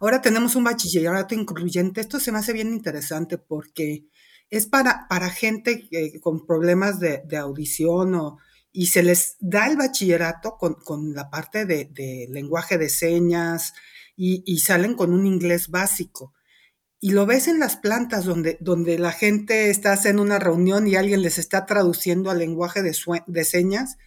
ahora 0.00 0.20
tenemos 0.20 0.56
un 0.56 0.64
bachillerato 0.64 1.34
incluyente. 1.34 2.00
Esto 2.00 2.18
se 2.18 2.32
me 2.32 2.38
hace 2.38 2.52
bien 2.52 2.72
interesante 2.72 3.38
porque 3.38 4.06
es 4.50 4.66
para, 4.66 5.06
para 5.08 5.30
gente 5.30 5.88
con 6.20 6.46
problemas 6.46 7.00
de, 7.00 7.36
audición 7.36 8.14
o, 8.14 8.38
y 8.72 8.86
se 8.86 9.02
les 9.02 9.36
da 9.40 9.66
el 9.66 9.76
bachillerato 9.76 10.56
con, 10.58 10.74
con 10.74 11.14
la 11.14 11.30
parte 11.30 11.64
de, 11.64 12.26
lenguaje 12.30 12.78
de 12.78 12.88
señas 12.88 13.72
y, 14.16 14.58
salen 14.58 14.94
con 14.94 15.12
un 15.12 15.26
inglés 15.26 15.68
básico. 15.68 16.34
Y 17.04 17.10
lo 17.10 17.26
ves 17.26 17.48
en 17.48 17.58
las 17.58 17.76
plantas 17.76 18.24
donde, 18.24 18.56
donde 18.62 18.98
la 18.98 19.12
gente 19.12 19.68
está 19.68 19.92
haciendo 19.92 20.22
una 20.22 20.38
reunión 20.38 20.86
y 20.86 20.96
alguien 20.96 21.20
les 21.20 21.36
está 21.36 21.66
traduciendo 21.66 22.30
al 22.30 22.38
lenguaje 22.38 22.82
de, 22.82 22.96
de 23.26 23.44
señas. 23.44 23.98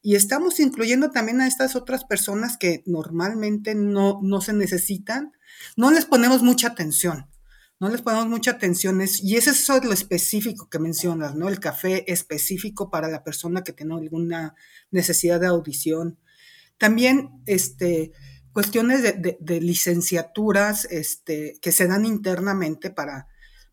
Y 0.00 0.14
estamos 0.16 0.58
incluyendo 0.58 1.10
también 1.10 1.42
a 1.42 1.46
estas 1.46 1.76
otras 1.76 2.06
personas 2.06 2.56
que 2.56 2.82
normalmente 2.86 3.74
no, 3.74 4.20
no 4.22 4.40
se 4.40 4.54
necesitan. 4.54 5.32
No 5.76 5.90
les 5.90 6.06
ponemos 6.06 6.42
mucha 6.42 6.68
atención. 6.68 7.26
No 7.80 7.90
les 7.90 8.00
ponemos 8.00 8.28
mucha 8.28 8.52
atención. 8.52 8.98
y 9.22 9.36
eso 9.36 9.50
es 9.50 9.84
lo 9.84 9.92
específico 9.92 10.70
que 10.70 10.78
mencionas, 10.78 11.34
¿no? 11.34 11.50
El 11.50 11.60
café 11.60 12.10
específico 12.10 12.88
para 12.88 13.08
la 13.08 13.24
persona 13.24 13.62
que 13.62 13.74
tiene 13.74 13.94
alguna 13.94 14.54
necesidad 14.90 15.38
de 15.38 15.48
audición. 15.48 16.18
También, 16.78 17.42
este, 17.44 18.12
cuestiones 18.58 19.04
de, 19.04 19.60
licenciaturas 19.60 20.84
este, 20.90 21.60
que 21.62 21.70
se 21.70 21.86
dan 21.86 22.04
internamente 22.04 22.90
para, 22.90 23.28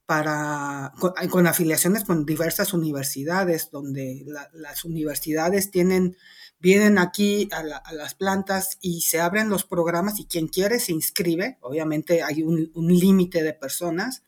para 0.05 0.93
con, 1.31 1.47
afiliaciones 1.47 2.03
con 2.03 2.23
diversas 2.23 2.71
universidades, 2.71 3.71
donde 3.71 4.23
las 4.53 4.85
universidades 4.85 5.71
tienen, 5.71 6.15
vienen 6.59 6.99
aquí 6.99 7.49
a, 7.51 7.63
las 7.63 8.13
plantas 8.13 8.77
y 8.79 9.01
se 9.01 9.19
abren 9.19 9.49
los 9.49 9.65
programas 9.65 10.19
y 10.19 10.25
quien 10.25 10.47
quiere 10.47 10.79
se 10.79 10.91
inscribe, 10.91 11.57
obviamente 11.61 12.21
hay 12.21 12.43
un, 12.43 12.69
límite 12.75 13.41
de 13.41 13.53
personas, 13.53 14.21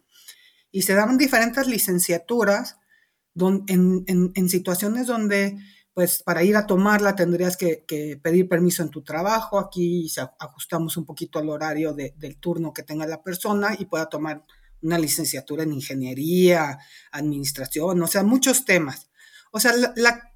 y 0.72 0.82
se 0.82 0.96
dan 0.96 1.20
diferentes 1.20 1.68
licenciaturas 1.68 2.78
en, 3.68 4.06
en 4.08 4.50
situaciones 4.50 5.06
donde 5.06 5.56
pues 5.98 6.22
para 6.22 6.44
ir 6.44 6.56
a 6.56 6.68
tomarla 6.68 7.16
tendrías 7.16 7.58
que, 7.58 7.84
pedir 8.22 8.48
permiso 8.48 8.84
en 8.84 8.92
tu 8.92 9.02
trabajo. 9.02 9.58
Aquí 9.58 10.08
ajustamos 10.38 10.96
un 10.96 11.06
poquito 11.06 11.40
al 11.40 11.50
horario 11.50 11.92
del 11.96 12.38
turno 12.38 12.72
que 12.72 12.84
tenga 12.84 13.08
la 13.08 13.24
persona 13.24 13.76
y 13.80 13.86
pueda 13.86 14.06
tomar 14.06 14.46
una 14.84 15.00
licenciatura 15.00 15.64
en 15.64 15.74
ingeniería, 15.74 16.78
administración, 17.12 18.00
o 18.00 18.06
sea, 18.06 18.22
muchos 18.22 18.64
temas. 18.64 19.10
O 19.50 19.60
sea, 19.60 19.74
la, 19.96 20.32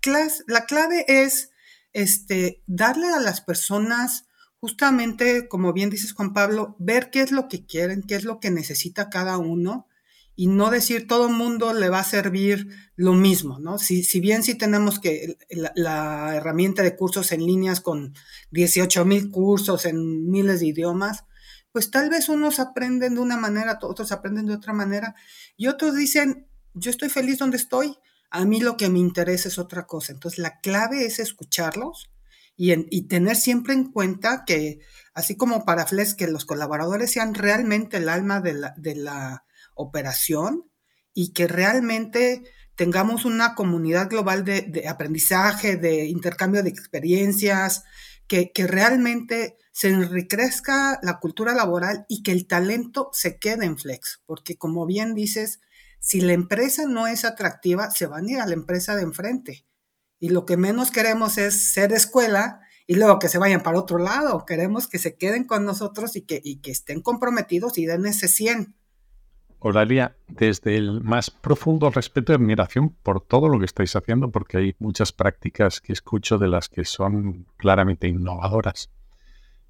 la 0.47 0.65
clave 0.65 1.05
es 1.07 1.51
este, 1.93 2.63
darle 2.65 3.09
a 3.09 3.19
las 3.19 3.41
personas, 3.41 4.25
justamente, 4.59 5.47
como 5.47 5.73
bien 5.73 5.91
dices 5.91 6.13
Juan 6.13 6.33
Pablo, 6.33 6.75
ver 6.79 7.11
qué 7.11 7.21
es 7.21 7.31
lo 7.31 7.47
que 7.47 7.67
quieren, 7.67 8.01
qué 8.01 8.15
es 8.15 8.23
lo 8.23 8.39
que 8.39 8.49
necesita 8.49 9.11
cada 9.11 9.37
uno 9.37 9.85
y 10.35 10.47
no 10.47 10.69
decir 10.69 11.07
todo 11.07 11.27
el 11.27 11.33
mundo 11.33 11.73
le 11.73 11.89
va 11.89 11.99
a 11.99 12.03
servir 12.03 12.67
lo 12.95 13.13
mismo, 13.13 13.59
¿no? 13.59 13.77
Si, 13.77 14.03
si 14.03 14.19
bien 14.19 14.43
sí 14.43 14.55
tenemos 14.55 14.99
que 14.99 15.37
la, 15.75 16.35
herramienta 16.35 16.83
de 16.83 16.95
cursos 16.95 17.31
en 17.31 17.45
líneas 17.45 17.81
con 17.81 18.13
18 18.51 19.05
mil 19.05 19.29
cursos 19.29 19.85
en 19.85 20.29
miles 20.29 20.61
de 20.61 20.67
idiomas, 20.67 21.25
pues 21.71 21.91
tal 21.91 22.09
vez 22.09 22.29
unos 22.29 22.59
aprenden 22.59 23.15
de 23.15 23.21
una 23.21 23.37
manera, 23.37 23.77
otros 23.81 24.11
aprenden 24.11 24.45
de 24.45 24.55
otra 24.55 24.73
manera 24.73 25.15
y 25.57 25.67
otros 25.67 25.95
dicen, 25.95 26.47
yo 26.73 26.91
estoy 26.91 27.09
feliz 27.09 27.37
donde 27.37 27.57
estoy, 27.57 27.97
a 28.29 28.45
mí 28.45 28.61
lo 28.61 28.77
que 28.77 28.89
me 28.89 28.99
interesa 28.99 29.49
es 29.49 29.57
otra 29.57 29.85
cosa. 29.85 30.13
Entonces 30.13 30.39
la 30.39 30.59
clave 30.59 31.05
es 31.05 31.19
escucharlos 31.19 32.09
y, 32.55 32.73
y 32.95 33.07
tener 33.07 33.35
siempre 33.35 33.73
en 33.73 33.91
cuenta 33.91 34.43
que, 34.45 34.79
así 35.13 35.35
como 35.35 35.65
para 35.65 35.85
Flex, 35.85 36.13
que 36.13 36.27
los 36.27 36.45
colaboradores 36.45 37.11
sean 37.11 37.33
realmente 37.33 37.97
el 37.97 38.09
alma 38.09 38.41
de 38.41 38.95
la 38.95 39.43
operación 39.75 40.71
y 41.13 41.33
que 41.33 41.47
realmente 41.47 42.43
tengamos 42.75 43.25
una 43.25 43.53
comunidad 43.53 44.09
global 44.09 44.43
de, 44.43 44.85
aprendizaje, 44.87 45.75
de 45.75 46.05
intercambio 46.05 46.63
de 46.63 46.69
experiencias, 46.69 47.83
que, 48.27 48.51
realmente 48.65 49.57
se 49.73 49.89
enriquezca 49.89 50.99
la 51.03 51.19
cultura 51.19 51.53
laboral 51.53 52.05
y 52.07 52.23
que 52.23 52.31
el 52.31 52.47
talento 52.47 53.09
se 53.13 53.37
quede 53.37 53.65
en 53.65 53.77
Flex, 53.77 54.21
porque 54.25 54.57
como 54.57 54.85
bien 54.85 55.13
dices, 55.13 55.59
si 55.99 56.21
la 56.21 56.33
empresa 56.33 56.85
no 56.87 57.07
es 57.07 57.25
atractiva, 57.25 57.91
se 57.91 58.07
van 58.07 58.25
a 58.25 58.31
ir 58.31 58.39
a 58.39 58.47
la 58.47 58.53
empresa 58.53 58.95
de 58.95 59.03
enfrente. 59.03 59.65
Y 60.19 60.29
lo 60.29 60.45
que 60.45 60.57
menos 60.57 60.91
queremos 60.91 61.37
es 61.37 61.73
ser 61.73 61.93
escuela 61.93 62.61
y 62.87 62.95
luego 62.95 63.19
que 63.19 63.29
se 63.29 63.37
vayan 63.37 63.63
para 63.63 63.79
otro 63.79 63.97
lado. 63.97 64.45
Queremos 64.45 64.87
que 64.87 64.97
se 64.97 65.17
queden 65.17 65.43
con 65.43 65.65
nosotros 65.65 66.15
y 66.15 66.21
que, 66.21 66.41
y 66.43 66.61
que 66.61 66.71
estén 66.71 67.01
comprometidos 67.01 67.77
y 67.77 67.85
den 67.85 68.05
ese 68.05 68.27
100 68.27 68.75
Oralia, 69.63 70.15
desde 70.27 70.75
el 70.75 71.01
más 71.01 71.29
profundo 71.29 71.91
respeto 71.91 72.31
y 72.31 72.35
admiración 72.35 72.89
por 73.03 73.21
todo 73.21 73.47
lo 73.47 73.59
que 73.59 73.65
estáis 73.65 73.95
haciendo, 73.95 74.31
porque 74.31 74.57
hay 74.57 74.75
muchas 74.79 75.11
prácticas 75.11 75.79
que 75.79 75.93
escucho 75.93 76.39
de 76.39 76.47
las 76.47 76.67
que 76.67 76.83
son 76.83 77.45
claramente 77.57 78.07
innovadoras. 78.07 78.89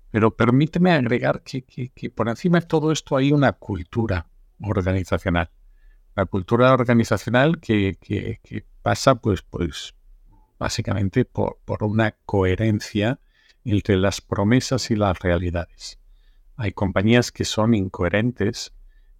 Pero 0.09 0.31
permíteme 0.31 0.93
agregar 0.93 1.41
que, 1.43 2.09
por 2.15 2.29
encima 2.29 2.61
de 2.61 2.67
todo 2.67 2.93
esto 2.93 3.17
hay 3.17 3.33
una 3.33 3.51
cultura 3.51 4.27
organizacional. 4.61 5.49
La 6.15 6.25
cultura 6.25 6.73
organizacional 6.73 7.59
que, 7.59 7.97
pasa, 8.81 9.15
pues, 9.15 9.41
pues 9.41 9.93
básicamente 10.57 11.25
por, 11.25 11.57
por 11.65 11.83
una 11.83 12.15
coherencia 12.25 13.19
entre 13.65 13.97
las 13.97 14.21
promesas 14.21 14.89
y 14.89 14.95
las 14.95 15.19
realidades. 15.19 15.99
Hay 16.55 16.71
compañías 16.71 17.33
que 17.33 17.43
son 17.43 17.73
incoherentes 17.73 18.71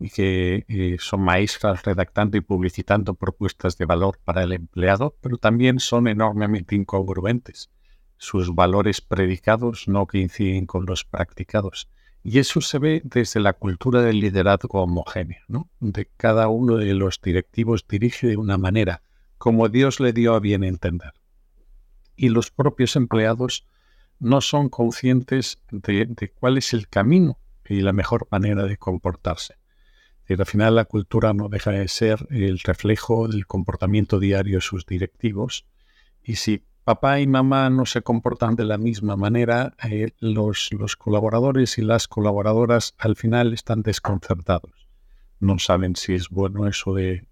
que 0.10 0.66
eh, 0.68 0.98
son 1.00 1.22
maestras 1.22 1.84
redactando 1.84 2.38
y 2.38 2.42
publicitando 2.42 3.14
propuestas 3.14 3.78
de 3.78 3.86
valor 3.86 4.20
para 4.24 4.44
el 4.44 4.54
empleado, 4.54 5.16
pero 5.22 5.38
también 5.38 5.80
son 5.80 6.08
enormemente 6.08 6.76
incongruentes. 6.76 7.70
Sus 8.18 8.54
valores 8.54 9.02
predicados 9.02 9.88
no 9.88 10.06
coinciden 10.08 10.66
con 10.66 10.86
los 10.86 11.06
practicados. 11.06 11.90
Y 12.24 12.40
eso 12.40 12.62
se 12.62 12.78
ve 12.78 13.02
desde 13.04 13.40
la 13.40 13.54
cultura 13.54 14.02
del 14.02 14.20
liderazgo 14.20 14.84
homogéneo, 14.84 15.42
¿no? 15.48 15.70
de 15.80 16.08
cada 16.18 16.48
uno 16.48 16.78
de 16.78 16.94
los 16.94 17.20
directivos 17.20 17.86
dirige 17.88 18.28
de 18.28 18.38
una 18.38 18.58
manera, 18.58 19.02
como 19.40 19.70
Dios 19.70 20.00
le 20.00 20.14
dio 20.14 20.36
a 20.36 20.40
bien 20.40 20.64
entender. 20.64 21.14
Y 22.16 22.30
los 22.30 22.52
propios 22.52 22.96
empleados 22.96 23.66
no 24.20 24.42
son 24.42 24.70
conscientes 24.70 25.60
de 25.72 26.32
cuál 26.40 26.60
es 26.60 26.74
el 26.74 26.88
camino 26.88 27.40
y 27.68 27.82
la 27.82 27.94
mejor 27.94 28.28
manera 28.30 28.66
de 28.66 28.78
comportarse. 28.78 29.61
Y 30.32 30.40
al 30.40 30.46
final 30.46 30.76
la 30.76 30.86
cultura 30.86 31.34
no 31.34 31.50
deja 31.50 31.72
de 31.72 31.90
ser 31.90 32.26
el 32.30 32.60
reflejo 32.60 33.28
del 33.28 33.46
comportamiento 33.46 34.18
diario 34.18 34.60
de 34.60 34.62
sus 34.62 34.86
directivos. 34.86 35.66
Y 36.24 36.36
si 36.36 36.64
papá 36.86 37.20
y 37.20 37.28
mamá 37.28 37.70
no 37.70 37.86
se 37.86 38.02
comportan 38.02 38.56
de 38.56 38.64
la 38.64 38.78
misma 38.78 39.18
manera, 39.18 39.76
eh, 39.84 40.14
los, 40.20 40.70
los 40.72 40.96
colaboradores 40.96 41.78
y 41.78 41.82
las 41.82 42.08
colaboradoras 42.08 42.96
al 42.98 43.18
final 43.18 43.52
están 43.52 43.82
desconcertados. 43.82 44.88
No 45.42 45.60
saben 45.60 45.98
si 45.98 46.14
es 46.14 46.30
bueno 46.30 46.66
eso 46.66 46.94
de 46.94 47.28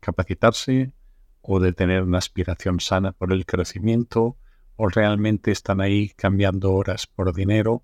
capacitarse 0.00 0.92
o 1.40 1.58
de 1.58 1.72
tener 1.72 2.02
una 2.02 2.18
aspiración 2.18 2.80
sana 2.80 3.12
por 3.12 3.32
el 3.32 3.46
crecimiento 3.46 4.36
o 4.76 4.90
realmente 4.90 5.52
están 5.52 5.80
ahí 5.80 6.10
cambiando 6.10 6.74
horas 6.74 7.06
por 7.06 7.34
dinero. 7.34 7.82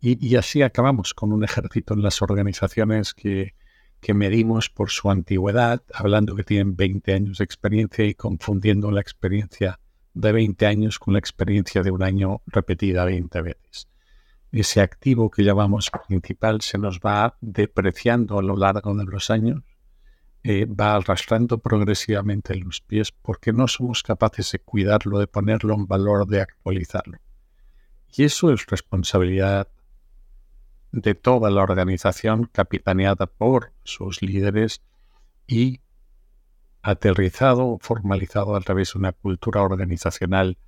Y, 0.00 0.34
así 0.34 0.62
acabamos 0.62 1.14
con 1.14 1.32
un 1.32 1.44
ejército 1.44 1.94
en 1.94 2.02
las 2.02 2.20
organizaciones 2.20 3.14
que, 3.14 3.54
que 4.02 4.14
medimos 4.14 4.68
por 4.68 4.90
su 4.90 5.10
antigüedad, 5.10 5.80
hablando 5.94 6.34
que 6.34 6.42
tienen 6.42 6.74
20 6.74 7.14
años 7.14 7.38
de 7.38 7.44
experiencia 7.44 8.04
y 8.04 8.14
confundiendo 8.14 8.90
la 8.90 9.00
experiencia 9.00 9.78
de 10.12 10.32
20 10.32 10.66
años 10.66 10.98
con 10.98 11.14
la 11.14 11.20
experiencia 11.20 11.84
de 11.84 11.92
un 11.92 12.02
año 12.02 12.42
repetida 12.46 13.04
20 13.04 13.40
veces. 13.42 13.88
Ese 14.50 14.80
activo 14.80 15.30
que 15.30 15.44
llamamos 15.44 15.88
principal 16.08 16.62
se 16.62 16.78
nos 16.78 16.98
va 16.98 17.38
depreciando 17.40 18.40
a 18.40 18.42
lo 18.42 18.56
largo 18.56 18.92
de 18.92 19.04
los 19.04 19.30
años, 19.30 19.62
eh, 20.42 20.66
va 20.66 20.96
arrastrando 20.96 21.58
progresivamente 21.58 22.56
los 22.56 22.80
pies 22.80 23.12
porque 23.12 23.52
no 23.52 23.68
somos 23.68 24.02
capaces 24.02 24.50
de 24.50 24.58
cuidarlo, 24.58 25.20
de 25.20 25.28
ponerlo 25.28 25.74
en 25.74 25.86
valor, 25.86 26.26
de 26.26 26.40
actualizarlo. 26.40 27.18
Y 28.14 28.24
eso 28.24 28.52
es 28.52 28.66
responsabilidad 28.66 29.68
de 30.92 31.14
toda 31.14 31.50
la 31.50 31.62
organización 31.62 32.48
capitaneada 32.52 33.26
por 33.26 33.72
sus 33.82 34.22
líderes 34.22 34.82
y 35.46 35.80
aterrizado 36.82 37.78
formalizado 37.80 38.54
a 38.56 38.60
través 38.60 38.92
de 38.92 38.98
una 38.98 39.12
cultura 39.12 39.62
organizacional 39.62 40.58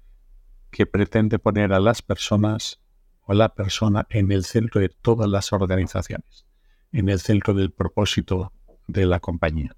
que 0.71 0.87
pretende 0.87 1.38
poner 1.38 1.73
a 1.73 1.81
las 1.81 2.02
personas 2.02 2.81
o 3.26 3.35
la 3.35 3.54
persona 3.54 4.07
en 4.11 4.33
el 4.33 4.45
centro 4.45 4.81
de 4.81 4.88
todas 4.88 5.28
las 5.28 5.52
organizaciones, 5.52 6.47
en 6.93 7.09
el 7.09 7.21
centro 7.21 7.54
del 7.54 7.71
propósito 7.71 8.52
de 8.87 9.07
la 9.07 9.21
compañía. 9.21 9.76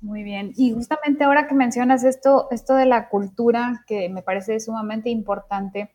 Muy 0.00 0.22
bien. 0.22 0.52
Y 0.56 0.72
justamente 0.72 1.24
ahora 1.24 1.46
que 1.46 1.54
mencionas 1.54 2.04
esto, 2.04 2.48
esto 2.50 2.74
de 2.74 2.84
la 2.86 3.08
cultura, 3.08 3.84
que 3.86 4.08
me 4.10 4.22
parece 4.22 4.60
sumamente 4.60 5.08
importante, 5.08 5.94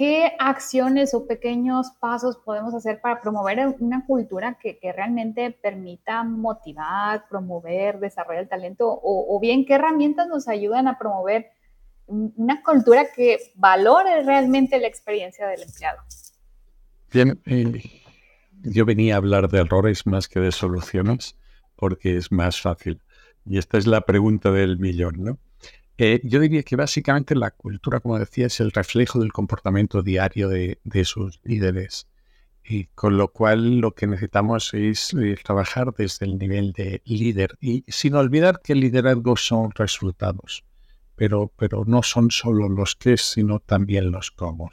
¿qué 0.00 0.32
acciones 0.38 1.12
o 1.12 1.26
pequeños 1.26 1.90
pasos 2.00 2.38
podemos 2.38 2.72
hacer 2.72 3.02
para 3.02 3.20
promover 3.20 3.76
una 3.80 4.06
cultura 4.06 4.56
que, 4.58 4.78
realmente 4.96 5.50
permita 5.50 6.24
motivar, 6.24 7.28
promover, 7.28 8.00
desarrollar 8.00 8.44
el 8.44 8.48
talento? 8.48 8.86
O, 8.88 9.38
bien, 9.42 9.66
¿qué 9.66 9.74
herramientas 9.74 10.26
nos 10.26 10.48
ayudan 10.48 10.88
a 10.88 10.98
promover 10.98 11.50
una 12.06 12.62
cultura 12.62 13.08
que 13.14 13.52
valore 13.56 14.22
realmente 14.22 14.80
la 14.80 14.86
experiencia 14.86 15.46
del 15.46 15.64
empleado? 15.64 15.98
Bien, 17.12 17.38
yo 18.62 18.86
venía 18.86 19.16
a 19.16 19.18
hablar 19.18 19.50
de 19.50 19.60
errores 19.60 20.06
más 20.06 20.28
que 20.28 20.40
de 20.40 20.50
soluciones 20.50 21.36
porque 21.76 22.16
es 22.16 22.32
más 22.32 22.58
fácil. 22.58 23.02
Y 23.44 23.58
esta 23.58 23.76
es 23.76 23.86
la 23.86 24.00
pregunta 24.00 24.50
del 24.50 24.78
millón, 24.78 25.16
¿no? 25.18 25.38
Eh, 26.02 26.18
yo 26.24 26.40
diría 26.40 26.62
que 26.62 26.76
básicamente 26.76 27.34
la 27.34 27.50
cultura, 27.50 28.00
como 28.00 28.18
decía, 28.18 28.46
es 28.46 28.58
el 28.60 28.72
reflejo 28.72 29.18
del 29.20 29.34
comportamiento 29.34 30.02
diario 30.02 30.48
de, 30.48 30.78
sus 31.04 31.40
líderes. 31.44 32.08
Y 32.64 32.86
con 32.94 33.18
lo 33.18 33.28
cual 33.32 33.80
lo 33.80 33.94
que 33.94 34.06
necesitamos 34.06 34.72
es 34.72 35.12
eh, 35.12 35.36
trabajar 35.44 35.92
desde 35.92 36.24
el 36.24 36.38
nivel 36.38 36.72
de 36.72 37.02
líder 37.04 37.58
y 37.60 37.84
sin 37.86 38.14
olvidar 38.14 38.62
que 38.64 38.72
el 38.72 38.80
liderazgo 38.80 39.36
son 39.36 39.72
resultados, 39.72 40.64
pero, 41.16 41.52
pero 41.54 41.84
no 41.84 42.02
son 42.02 42.30
solo 42.30 42.70
los 42.70 42.96
qué, 42.96 43.18
sino 43.18 43.60
también 43.60 44.10
los 44.10 44.30
cómo. 44.30 44.70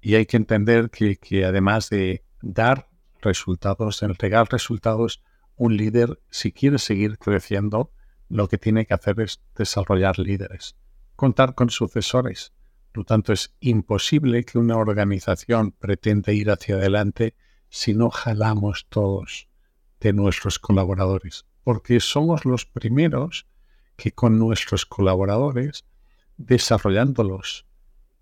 Y 0.00 0.16
hay 0.16 0.26
que 0.26 0.38
entender 0.38 0.90
que, 0.90 1.18
que 1.18 1.44
además 1.44 1.88
de 1.88 2.24
dar 2.42 2.88
resultados, 3.22 4.02
entregar 4.02 4.48
resultados, 4.50 5.22
un 5.54 5.76
líder, 5.76 6.18
si 6.30 6.50
quiere 6.50 6.78
seguir 6.78 7.16
creciendo, 7.16 7.92
lo 8.28 8.48
que 8.48 8.58
tiene 8.58 8.86
que 8.86 8.94
hacer 8.94 9.20
es 9.20 9.40
desarrollar 9.56 10.18
líderes, 10.18 10.76
contar 11.16 11.54
con 11.54 11.70
sucesores. 11.70 12.52
Por 12.92 13.02
lo 13.02 13.04
tanto, 13.04 13.32
es 13.32 13.54
imposible 13.60 14.44
que 14.44 14.58
una 14.58 14.76
organización 14.76 15.72
pretenda 15.72 16.32
ir 16.32 16.50
hacia 16.50 16.76
adelante 16.76 17.34
si 17.68 17.94
no 17.94 18.10
jalamos 18.10 18.86
todos 18.88 19.48
de 20.00 20.12
nuestros 20.12 20.58
colaboradores, 20.58 21.46
porque 21.64 22.00
somos 22.00 22.44
los 22.44 22.66
primeros 22.66 23.46
que 23.96 24.12
con 24.12 24.38
nuestros 24.38 24.86
colaboradores, 24.86 25.84
desarrollándolos, 26.36 27.66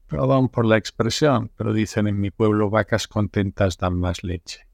perdón 0.06 0.48
por 0.48 0.64
la 0.64 0.78
expresión, 0.78 1.50
pero 1.56 1.72
dicen 1.72 2.06
en 2.06 2.18
mi 2.18 2.30
pueblo 2.30 2.70
vacas 2.70 3.08
contentas 3.08 3.76
dan 3.76 3.98
más 3.98 4.24
leche 4.24 4.65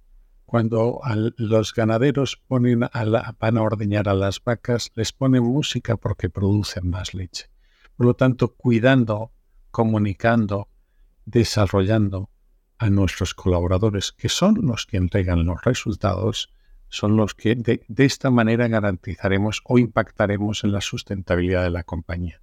cuando 0.53 1.01
los 1.39 1.73
ganaderos 1.73 2.37
ponen 2.47 2.83
a 2.93 3.05
la, 3.07 3.35
van 3.41 3.57
a 3.57 3.63
ordeñar 3.63 4.07
a 4.07 4.13
las 4.13 4.45
vacas, 4.45 4.91
les 4.95 5.11
ponen 5.11 5.45
música 5.45 5.97
porque 5.97 6.29
producen 6.29 6.91
más 6.91 7.15
leche. 7.15 7.49
Por 7.97 8.05
lo 8.05 8.13
tanto, 8.13 8.53
cuidando, 8.53 9.33
comunicando, 9.71 10.69
desarrollando 11.25 12.29
a 12.77 12.91
nuestros 12.91 13.33
colaboradores, 13.33 14.13
que 14.13 14.29
son 14.29 14.59
los 14.61 14.85
que 14.85 14.99
entregan 14.99 15.47
los 15.47 15.65
resultados, 15.65 16.53
son 16.91 17.17
los 17.17 17.35
que 17.35 17.55
de, 17.55 17.81
esta 18.05 18.31
manera 18.31 18.69
garantizaremos 18.69 19.63
o 19.65 19.79
impactaremos 19.79 20.65
en 20.65 20.73
la 20.73 20.83
sustentabilidad 20.83 21.63
de 21.63 21.71
la 21.71 21.83
compañía. 21.83 22.43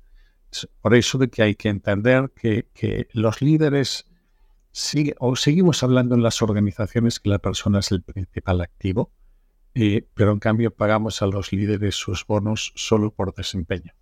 Por 0.81 0.95
eso 0.95 1.19
de 1.19 1.29
que 1.29 1.43
hay 1.43 1.53
que 1.53 1.69
entender 1.69 2.31
que, 2.35 2.69
que 2.73 3.07
los 3.13 3.39
líderes 3.43 4.08
o 5.19 5.35
seguimos 5.35 5.83
hablando 5.83 6.15
en 6.15 6.23
las 6.23 6.41
organizaciones 6.41 7.19
que 7.19 7.29
la 7.29 7.39
persona 7.39 7.79
es 7.79 7.91
el 7.91 8.01
principal 8.01 8.61
activo, 8.61 9.11
pero 10.13 10.31
en 10.31 10.39
cambio 10.39 10.71
pagamos 10.71 11.21
a 11.21 11.27
los 11.27 11.51
líderes 11.51 11.95
sus 11.95 12.25
bonos 12.25 12.73
solo 12.75 13.11
por 13.11 13.33
desempeño. 13.33 13.93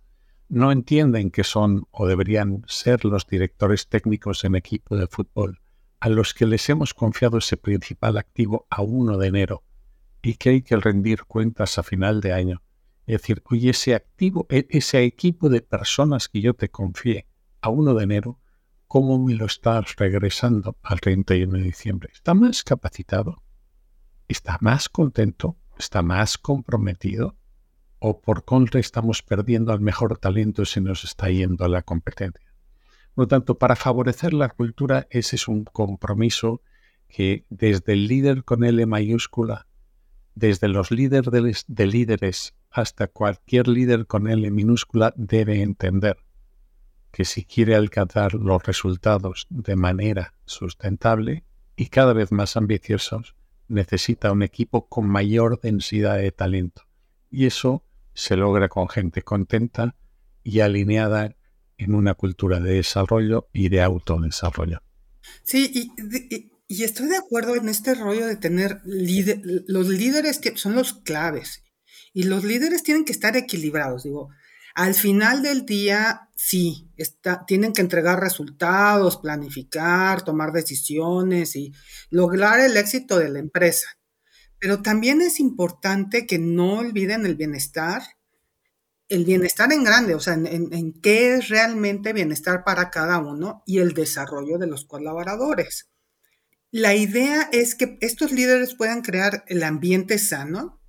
No 0.48 0.72
entienden 0.72 1.30
que 1.30 1.44
son 1.44 1.86
o 1.90 2.06
deberían 2.06 2.64
ser 2.66 3.04
los 3.04 3.26
directores 3.26 3.88
técnicos 3.88 4.44
en 4.44 4.54
equipo 4.54 4.96
de 4.96 5.06
fútbol 5.06 5.60
a 6.00 6.08
los 6.08 6.32
que 6.32 6.46
les 6.46 6.68
hemos 6.68 6.94
confiado 6.94 7.38
ese 7.38 7.56
principal 7.56 8.16
activo 8.16 8.66
a 8.70 8.82
1 8.82 9.18
de 9.18 9.26
enero 9.26 9.64
y 10.22 10.34
que 10.34 10.50
hay 10.50 10.62
que 10.62 10.76
rendir 10.76 11.24
cuentas 11.24 11.78
a 11.78 11.82
final 11.82 12.20
de 12.20 12.32
año. 12.32 12.62
Es 13.06 13.22
decir, 13.22 13.42
oye, 13.50 13.70
ese 13.70 13.94
activo, 13.94 14.46
e, 14.48 14.66
ese 14.70 15.02
equipo 15.04 15.48
de 15.48 15.60
personas 15.60 16.28
que 16.28 16.40
yo 16.40 16.54
te 16.54 16.70
confié 16.70 17.26
a 17.60 17.70
1 17.70 17.94
de 17.94 18.04
enero, 18.04 18.40
cómo 18.88 19.22
me 19.22 19.34
lo 19.34 19.44
estás 19.44 19.96
regresando 19.96 20.76
al 20.82 21.00
31 21.00 21.58
de 21.58 21.62
diciembre. 21.62 22.10
Está 22.12 22.32
más 22.32 22.64
capacitado, 22.64 23.42
está 24.26 24.56
más 24.62 24.88
contento, 24.88 25.56
está 25.78 26.02
más 26.02 26.38
comprometido, 26.38 27.36
o 27.98 28.20
por 28.20 28.44
contra 28.44 28.80
estamos 28.80 29.22
perdiendo 29.22 29.72
al 29.72 29.80
mejor 29.80 30.16
talento 30.18 30.62
y 30.62 30.66
se 30.66 30.80
nos 30.80 31.04
está 31.04 31.28
yendo 31.28 31.64
a 31.64 31.68
la 31.68 31.82
competencia. 31.82 32.48
Por 33.14 33.24
lo 33.24 33.28
tanto, 33.28 33.58
para 33.58 33.76
favorecer 33.76 34.32
la 34.32 34.48
cultura, 34.48 35.06
ese 35.10 35.36
es 35.36 35.48
un 35.48 35.64
compromiso 35.64 36.62
que 37.08 37.44
desde 37.50 37.92
el 37.92 38.06
líder 38.06 38.44
con 38.44 38.64
L 38.64 38.86
mayúscula, 38.86 39.66
desde 40.34 40.68
los 40.68 40.90
líderes 40.90 41.64
de 41.66 41.86
líderes 41.86 42.54
hasta 42.70 43.08
cualquier 43.08 43.68
líder 43.68 44.06
con 44.06 44.28
L 44.28 44.50
minúscula 44.50 45.12
debe 45.16 45.62
entender 45.62 46.18
que 47.18 47.24
si 47.24 47.44
quiere 47.44 47.74
alcanzar 47.74 48.34
los 48.34 48.62
resultados 48.62 49.48
de 49.50 49.74
manera 49.74 50.34
sustentable 50.44 51.44
y 51.74 51.86
cada 51.86 52.12
vez 52.12 52.30
más 52.30 52.56
ambiciosos, 52.56 53.34
necesita 53.66 54.30
un 54.30 54.44
equipo 54.44 54.86
con 54.86 55.08
mayor 55.08 55.60
densidad 55.60 56.18
de 56.18 56.30
talento. 56.30 56.82
Y 57.28 57.46
eso 57.46 57.84
se 58.14 58.36
logra 58.36 58.68
con 58.68 58.88
gente 58.88 59.22
contenta 59.22 59.96
y 60.44 60.60
alineada 60.60 61.34
en 61.76 61.96
una 61.96 62.14
cultura 62.14 62.60
de 62.60 62.74
desarrollo 62.74 63.48
y 63.52 63.68
de 63.68 63.82
autodesarrollo. 63.82 64.80
Sí, 65.42 65.90
y, 66.68 66.84
estoy 66.84 67.08
de 67.08 67.16
acuerdo 67.16 67.56
en 67.56 67.68
este 67.68 67.96
rollo 67.96 68.28
de 68.28 68.36
tener 68.36 68.80
los 68.84 69.88
líderes 69.88 70.38
que 70.38 70.56
son 70.56 70.76
los 70.76 70.92
claves 70.92 71.64
y 72.12 72.22
los 72.22 72.44
líderes 72.44 72.84
tienen 72.84 73.04
que 73.04 73.10
estar 73.10 73.36
equilibrados. 73.36 74.04
Digo, 74.04 74.28
al 74.78 74.94
final 74.94 75.42
del 75.42 75.66
día, 75.66 76.30
sí, 76.36 76.88
tienen 77.48 77.72
que 77.72 77.80
entregar 77.80 78.20
resultados, 78.20 79.16
planificar, 79.16 80.22
tomar 80.22 80.52
decisiones 80.52 81.56
y 81.56 81.72
lograr 82.10 82.60
el 82.60 82.76
éxito 82.76 83.18
de 83.18 83.28
la 83.28 83.40
empresa. 83.40 83.88
Pero 84.60 84.80
también 84.80 85.20
es 85.20 85.40
importante 85.40 86.28
que 86.28 86.38
no 86.38 86.74
olviden 86.78 87.26
el 87.26 87.34
bienestar, 87.34 88.02
el 89.08 89.24
bienestar 89.24 89.72
en 89.72 89.82
grande, 89.82 90.14
o 90.14 90.20
sea, 90.20 90.34
en, 90.34 90.46
en 90.46 90.92
qué 90.92 91.34
es 91.34 91.48
realmente 91.48 92.12
bienestar 92.12 92.62
para 92.62 92.88
cada 92.90 93.18
uno 93.18 93.64
y 93.66 93.78
el 93.78 93.94
desarrollo 93.94 94.58
de 94.58 94.68
los 94.68 94.84
colaboradores. 94.84 95.90
La 96.70 96.94
idea 96.94 97.48
es 97.50 97.74
que 97.74 97.98
estos 98.00 98.30
líderes 98.30 98.76
puedan 98.76 99.02
crear 99.02 99.42
el 99.48 99.64
ambiente 99.64 100.18
sano, 100.18 100.80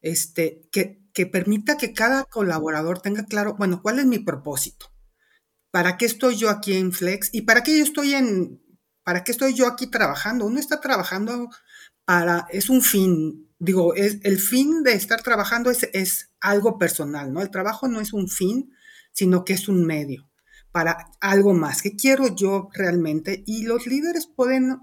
este, 0.00 0.68
que, 0.72 0.97
que 1.18 1.26
permita 1.26 1.76
que 1.76 1.92
cada 1.92 2.22
colaborador 2.22 3.00
tenga 3.00 3.24
claro, 3.24 3.56
bueno, 3.58 3.82
cuál 3.82 3.98
es 3.98 4.06
mi 4.06 4.20
propósito, 4.20 4.92
para 5.72 5.96
qué 5.96 6.06
estoy 6.06 6.36
yo 6.36 6.48
aquí 6.48 6.74
en 6.74 6.92
Flex 6.92 7.30
y 7.32 7.42
para 7.42 7.64
qué 7.64 7.76
yo 7.76 7.82
estoy 7.82 8.14
en, 8.14 8.62
para 9.02 9.24
qué 9.24 9.32
estoy 9.32 9.52
yo 9.52 9.66
aquí 9.66 9.88
trabajando. 9.88 10.46
Uno 10.46 10.60
está 10.60 10.80
trabajando 10.80 11.48
para, 12.04 12.46
es 12.52 12.70
un 12.70 12.82
fin, 12.82 13.50
digo, 13.58 13.96
es, 13.96 14.20
el 14.22 14.38
fin 14.38 14.84
de 14.84 14.92
estar 14.92 15.20
trabajando 15.20 15.72
es, 15.72 15.88
es 15.92 16.30
algo 16.38 16.78
personal, 16.78 17.32
¿no? 17.32 17.42
El 17.42 17.50
trabajo 17.50 17.88
no 17.88 18.00
es 18.00 18.12
un 18.12 18.28
fin, 18.28 18.70
sino 19.10 19.44
que 19.44 19.54
es 19.54 19.66
un 19.66 19.84
medio 19.84 20.30
para 20.70 21.10
algo 21.20 21.52
más. 21.52 21.82
¿Qué 21.82 21.96
quiero 21.96 22.32
yo 22.36 22.68
realmente? 22.74 23.42
Y 23.44 23.64
los 23.64 23.88
líderes 23.88 24.28
pueden 24.28 24.78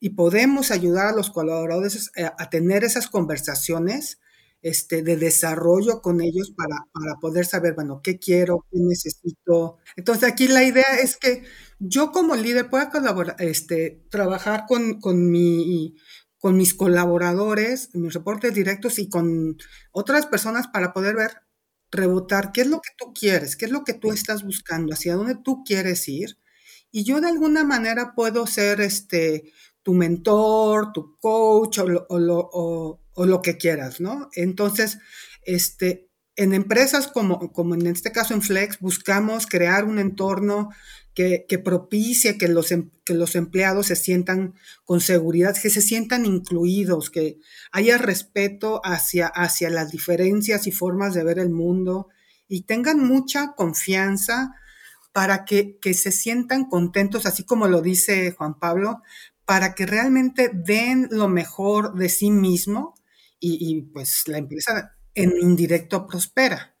y 0.00 0.10
podemos 0.10 0.72
ayudar 0.72 1.06
a 1.06 1.12
los 1.12 1.30
colaboradores 1.30 2.10
a, 2.16 2.50
tener 2.50 2.82
esas 2.82 3.06
conversaciones 3.06 4.18
este, 4.62 5.02
de 5.02 5.16
desarrollo 5.16 6.02
con 6.02 6.20
ellos 6.20 6.52
para, 6.56 6.86
para, 6.92 7.14
poder 7.20 7.46
saber, 7.46 7.74
bueno, 7.74 8.00
qué 8.02 8.18
quiero, 8.18 8.66
qué 8.70 8.78
necesito. 8.80 9.78
Entonces 9.96 10.28
aquí 10.28 10.48
la 10.48 10.64
idea 10.64 10.98
es 11.02 11.16
que 11.16 11.44
yo 11.78 12.10
como 12.12 12.34
líder 12.34 12.68
pueda 12.70 12.90
colaborar, 12.90 13.36
este, 13.38 14.04
trabajar 14.10 14.64
con, 14.66 15.00
con, 15.00 15.30
mi, 15.30 15.96
con 16.38 16.56
mis 16.56 16.74
colaboradores, 16.74 17.90
mis 17.94 18.14
reportes 18.14 18.54
directos 18.54 18.98
y 18.98 19.08
con 19.08 19.56
otras 19.92 20.26
personas 20.26 20.66
para 20.68 20.92
poder 20.92 21.16
ver, 21.16 21.32
rebotar 21.90 22.52
qué 22.52 22.62
es 22.62 22.66
lo 22.66 22.80
que 22.80 22.90
tú 22.96 23.12
quieres, 23.14 23.56
qué 23.56 23.66
es 23.66 23.70
lo 23.70 23.84
que 23.84 23.94
tú 23.94 24.12
estás 24.12 24.44
buscando, 24.44 24.92
hacia 24.92 25.14
dónde 25.14 25.36
tú 25.36 25.62
quieres 25.64 26.08
ir. 26.08 26.38
Y 26.90 27.04
yo 27.04 27.20
de 27.20 27.28
alguna 27.28 27.64
manera 27.64 28.14
puedo 28.14 28.46
ser 28.46 28.80
este, 28.80 29.52
tu 29.82 29.94
mentor, 29.94 30.92
tu 30.92 31.16
coach 31.18 31.78
o 31.78 31.86
lo, 31.86 32.06
o, 32.08 33.00
o, 33.18 33.26
lo 33.26 33.42
que 33.42 33.56
quieras, 33.56 34.00
¿no? 34.00 34.28
Entonces, 34.34 34.98
este, 35.42 36.08
en 36.36 36.54
empresas 36.54 37.08
como, 37.08 37.52
como 37.52 37.74
en 37.74 37.86
este 37.86 38.12
caso 38.12 38.32
en 38.32 38.42
Flex, 38.42 38.78
buscamos 38.78 39.46
crear 39.46 39.84
un 39.84 39.98
entorno 39.98 40.70
que, 41.14 41.46
que 41.48 41.58
propicie 41.58 42.38
que 42.38 42.46
los, 42.46 42.70
em, 42.70 42.90
que 43.04 43.14
los 43.14 43.34
empleados 43.34 43.86
se 43.86 43.96
sientan 43.96 44.54
con 44.84 45.00
seguridad, 45.00 45.56
que 45.60 45.68
se 45.68 45.82
sientan 45.82 46.26
incluidos, 46.26 47.10
que 47.10 47.38
haya 47.72 47.98
respeto 47.98 48.80
hacia, 48.84 49.26
hacia 49.26 49.68
las 49.68 49.90
diferencias 49.90 50.68
y 50.68 50.70
formas 50.70 51.14
de 51.14 51.24
ver 51.24 51.40
el 51.40 51.50
mundo 51.50 52.06
y 52.46 52.62
tengan 52.62 53.04
mucha 53.04 53.54
confianza 53.56 54.54
para 55.12 55.44
que, 55.44 55.78
que, 55.80 55.92
se 55.94 56.12
sientan 56.12 56.66
contentos, 56.66 57.26
así 57.26 57.42
como 57.44 57.66
lo 57.66 57.82
dice 57.82 58.30
Juan 58.30 58.58
Pablo, 58.58 59.02
para 59.44 59.74
que 59.74 59.86
realmente 59.86 60.50
den 60.54 61.08
lo 61.10 61.26
mejor 61.28 61.94
de 61.94 62.10
sí 62.10 62.30
mismo 62.30 62.94
y, 63.40 63.82
pues 63.92 64.26
la 64.26 64.38
empresa 64.38 64.96
en 65.14 65.32
indirecto 65.40 66.06
prospera. 66.06 66.74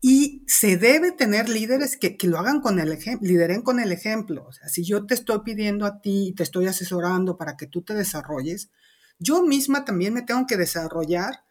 Y 0.00 0.44
se 0.46 0.76
debe 0.76 1.10
tener 1.10 1.48
líderes 1.48 1.96
que, 1.96 2.16
lo 2.22 2.38
hagan 2.38 2.60
con 2.60 2.78
el 2.78 2.92
ejemplo, 2.92 3.26
lideren 3.26 3.62
con 3.62 3.80
el 3.80 3.90
ejemplo. 3.90 4.46
O 4.46 4.52
sea, 4.52 4.68
si 4.68 4.84
yo 4.84 5.06
te 5.06 5.14
estoy 5.14 5.40
pidiendo 5.40 5.86
a 5.86 6.00
ti, 6.00 6.34
te 6.36 6.44
estoy 6.44 6.66
asesorando 6.66 7.36
para 7.36 7.56
que 7.56 7.66
tú 7.66 7.82
te 7.82 7.94
desarrolles, 7.94 8.70
yo 9.18 9.42
misma 9.42 9.84
también 9.84 10.14
me 10.14 10.22
tengo 10.22 10.46
que 10.46 10.56
desarrollar 10.56 11.42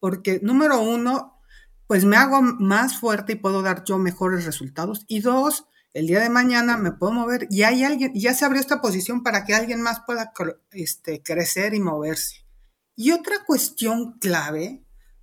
porque, 0.00 0.40
número 0.42 0.80
uno, 0.80 1.40
pues 1.86 2.04
me 2.04 2.16
hago 2.16 2.42
más 2.42 2.98
fuerte 2.98 3.34
y 3.34 3.36
puedo 3.36 3.62
dar 3.62 3.84
yo 3.84 3.98
mejores 3.98 4.44
resultados. 4.44 5.04
Y 5.06 5.20
dos, 5.20 5.66
el 5.92 6.08
día 6.08 6.20
de 6.20 6.30
mañana 6.30 6.76
me 6.76 6.90
puedo 6.90 7.12
mover 7.12 7.46
y 7.50 7.62
hay 7.62 7.84
alguien, 7.84 8.12
ya 8.14 8.34
se 8.34 8.44
abrió 8.44 8.60
esta 8.60 8.80
posición 8.80 9.22
para 9.22 9.44
que 9.44 9.54
alguien 9.54 9.80
más 9.80 10.00
pueda 10.04 10.32
este, 10.72 11.22
crecer 11.22 11.74
y 11.74 11.80
moverse. 11.80 12.46
Y 12.96 13.12
otra 13.12 13.44
cuestión 13.46 14.18
clave 14.18 14.82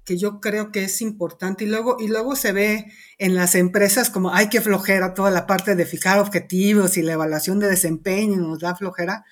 que 0.09 0.17
yo 0.17 0.39
creo 0.41 0.71
que 0.71 0.85
es 0.85 1.01
importante 1.01 1.65
y 1.65 1.67
luego, 1.67 1.97
y 1.99 2.07
luego 2.07 2.35
se 2.35 2.51
ve 2.51 2.91
en 3.19 3.35
las 3.35 3.53
empresas 3.53 4.09
como 4.09 4.33
hay 4.33 4.49
que 4.49 4.59
flojera 4.59 5.13
toda 5.13 5.29
la 5.29 5.45
parte 5.45 5.75
de 5.75 5.85
fijar 5.85 6.17
objetivos 6.17 6.97
y 6.97 7.03
la 7.03 7.13
evaluación 7.13 7.59
de 7.59 7.67
desempeño 7.67 8.37
nos 8.37 8.57
da 8.57 8.75
flojera, 8.75 9.23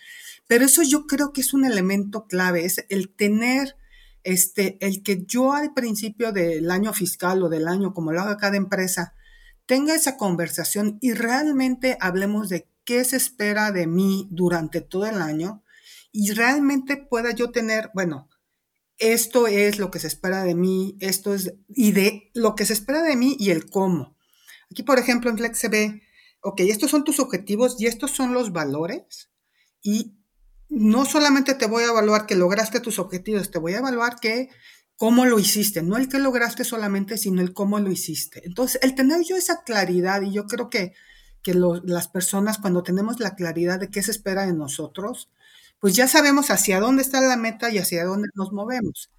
pero 0.45 0.65
eso 0.65 0.83
yo 0.83 1.07
creo 1.07 1.33
que 1.33 1.41
es 1.41 1.53
un 1.55 1.65
elemento 1.65 2.27
clave, 2.27 2.63
es 2.63 2.85
el 2.89 3.09
tener 3.09 3.75
este, 4.23 4.77
el 4.79 5.01
que 5.01 5.25
yo 5.25 5.53
al 5.53 5.73
principio 5.73 6.31
del 6.31 6.69
año 6.69 6.93
fiscal 6.93 7.41
o 7.41 7.49
del 7.49 7.67
año, 7.67 7.93
como 7.93 8.11
lo 8.11 8.21
haga 8.21 8.37
cada 8.37 8.57
empresa, 8.57 9.15
tenga 9.65 9.95
esa 9.95 10.15
conversación 10.15 10.99
y 11.01 11.13
realmente 11.13 11.97
hablemos 11.99 12.49
de 12.49 12.67
qué 12.83 13.03
se 13.03 13.17
espera 13.17 13.71
de 13.71 13.87
mí 13.87 14.27
durante 14.29 14.81
todo 14.81 15.07
el 15.07 15.21
año 15.21 15.63
y 16.19 16.31
realmente 16.31 16.97
pueda 16.97 17.29
yo 17.29 17.51
tener, 17.51 17.91
bueno, 17.93 18.27
esto 18.97 19.45
es 19.45 19.77
lo 19.77 19.91
que 19.91 19.99
se 19.99 20.07
espera 20.07 20.43
de 20.43 20.55
mí, 20.55 20.97
esto 20.99 21.35
es, 21.35 21.53
y 21.69 21.91
de 21.91 22.31
lo 22.33 22.55
que 22.55 22.65
se 22.65 22.73
espera 22.73 23.03
de 23.03 23.15
mí 23.15 23.37
y 23.39 23.51
el 23.51 23.69
cómo. 23.69 24.17
Aquí, 24.71 24.81
por 24.81 24.97
ejemplo, 24.97 25.29
en 25.29 25.37
Flex 25.37 25.59
se 25.59 25.67
ve, 25.67 26.01
ok, 26.41 26.61
estos 26.61 26.89
son 26.89 27.03
tus 27.03 27.19
objetivos 27.19 27.79
y 27.79 27.85
estos 27.85 28.09
son 28.09 28.33
los 28.33 28.51
valores 28.51 29.29
y 29.83 30.17
no 30.69 31.05
solamente 31.05 31.53
te 31.53 31.67
voy 31.67 31.83
a 31.83 31.89
evaluar 31.89 32.25
que 32.25 32.33
lograste 32.33 32.79
tus 32.79 32.97
objetivos, 32.97 33.51
te 33.51 33.59
voy 33.59 33.75
a 33.75 33.77
evaluar 33.77 34.15
que 34.19 34.49
cómo 34.95 35.23
lo 35.27 35.37
hiciste, 35.37 35.83
no 35.83 35.97
el 35.97 36.09
que 36.09 36.17
lograste 36.17 36.63
solamente, 36.63 37.19
sino 37.19 37.41
el 37.41 37.53
cómo 37.53 37.77
lo 37.79 37.91
hiciste. 37.91 38.41
Entonces, 38.43 38.81
el 38.81 38.95
tener 38.95 39.21
yo 39.23 39.35
esa 39.35 39.61
claridad, 39.61 40.23
y 40.23 40.31
yo 40.31 40.47
creo 40.47 40.71
que, 40.71 40.93
que 41.43 41.53
las 41.53 42.07
personas 42.07 42.57
cuando 42.57 42.81
tenemos 42.81 43.19
la 43.19 43.35
claridad 43.35 43.79
de 43.79 43.91
qué 43.91 44.01
se 44.01 44.09
espera 44.09 44.47
de 44.47 44.53
nosotros, 44.53 45.29
pues 45.79 45.95
ya 45.95 46.07
sabemos 46.07 46.49
hacia 46.49 46.79
dónde 46.79 47.01
está 47.01 47.21
la 47.21 47.37
meta 47.37 47.69
y 47.69 47.77
hacia 47.77 48.05
dónde 48.05 48.29
nos 48.35 48.51
movemos. 48.51 49.11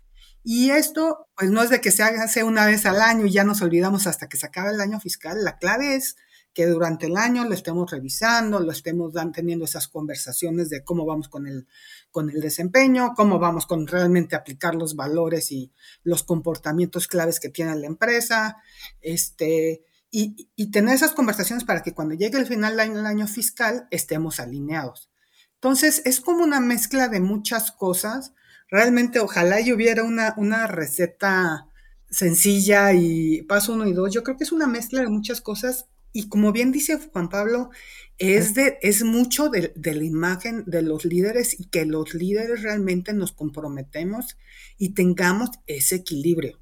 Y 0.45 0.71
esto, 0.71 1.29
pues 1.37 1.51
no 1.51 1.63
es 1.63 1.71
de 1.71 1.81
que 1.81 1.91
se 1.91 2.03
haga 2.03 2.27
una 2.45 2.67
vez 2.67 2.87
al 2.87 3.01
año 3.01 3.27
y 3.27 3.33
ya 3.33 3.45
nos 3.45 3.61
olvidamos 3.61 4.07
hasta 4.07 4.29
que 4.29 4.37
se 4.37 4.47
acabe 4.47 4.71
el 4.71 4.81
año 4.81 5.01
fiscal. 5.01 5.45
La 5.45 5.59
clave 5.59 5.97
es 5.97 6.17
que 6.55 6.67
durante 6.67 7.07
el 7.07 7.17
año 7.17 7.45
lo 7.45 7.55
estemos 7.55 7.91
revisando, 7.91 8.59
lo 8.59 8.73
estemos 8.73 9.13
teniendo 9.33 9.65
esas 9.65 9.89
conversaciones 9.89 10.71
de 10.71 10.83
cómo 10.83 11.05
vamos 11.07 11.29
con 11.29 11.47
el, 11.47 11.69
con 12.11 12.31
el 12.31 12.41
desempeño, 12.41 13.15
cómo 13.15 13.39
vamos 13.39 13.67
con 13.67 13.87
realmente 13.87 14.35
aplicar 14.35 14.75
los 14.75 14.97
valores 14.97 15.53
y 15.53 15.73
los 16.03 16.25
comportamientos 16.25 17.07
claves 17.07 17.39
que 17.39 17.49
tiene 17.49 17.77
la 17.77 17.87
empresa, 17.87 18.57
este, 19.01 19.85
y, 20.11 20.71
tener 20.71 20.95
esas 20.95 21.13
conversaciones 21.13 21.65
para 21.65 21.83
que 21.83 21.95
cuando 21.95 22.15
llegue 22.15 22.39
el 22.39 22.47
final 22.47 22.77
del 22.77 23.07
año, 23.07 23.27
fiscal 23.27 23.87
estemos 23.91 24.41
alineados. 24.41 25.11
Entonces, 25.59 26.03
es 26.05 26.21
como 26.21 26.45
una 26.45 26.61
mezcla 26.61 27.09
de 27.09 27.21
muchas 27.21 27.73
cosas. 27.73 28.33
Realmente, 28.71 29.21
ojalá 29.21 29.61
y 29.61 29.73
hubiera 29.73 30.05
una, 30.05 30.35
una 30.37 30.67
receta 30.67 31.67
sencilla 32.11 32.93
y 32.93 33.43
paso 33.43 33.75
uno 33.75 33.87
y 33.87 33.93
dos. 33.93 34.13
Yo 34.13 34.23
creo 34.23 34.37
que 34.37 34.45
es 34.45 34.53
una 34.53 34.67
mezcla 34.67 35.01
de 35.01 35.09
muchas 35.09 35.41
cosas 35.41 35.87
y 36.13 36.29
como 36.29 36.53
bien 36.53 36.73
dice 36.73 36.99
Juan 37.13 37.29
Pablo, 37.29 37.71
es, 38.17 38.55
de, 38.55 38.79
es 38.83 39.05
mucho 39.05 39.51
de, 39.51 39.73
la 39.77 40.05
imagen 40.05 40.65
de 40.67 40.83
los 40.83 41.05
líderes 41.05 41.59
y 41.59 41.67
que 41.67 41.85
los 41.85 42.15
líderes 42.15 42.63
realmente 42.63 43.13
nos 43.13 43.33
comprometemos 43.33 44.37
y 44.79 44.95
tengamos 44.95 45.51
ese 45.67 45.97
equilibrio. 45.97 46.59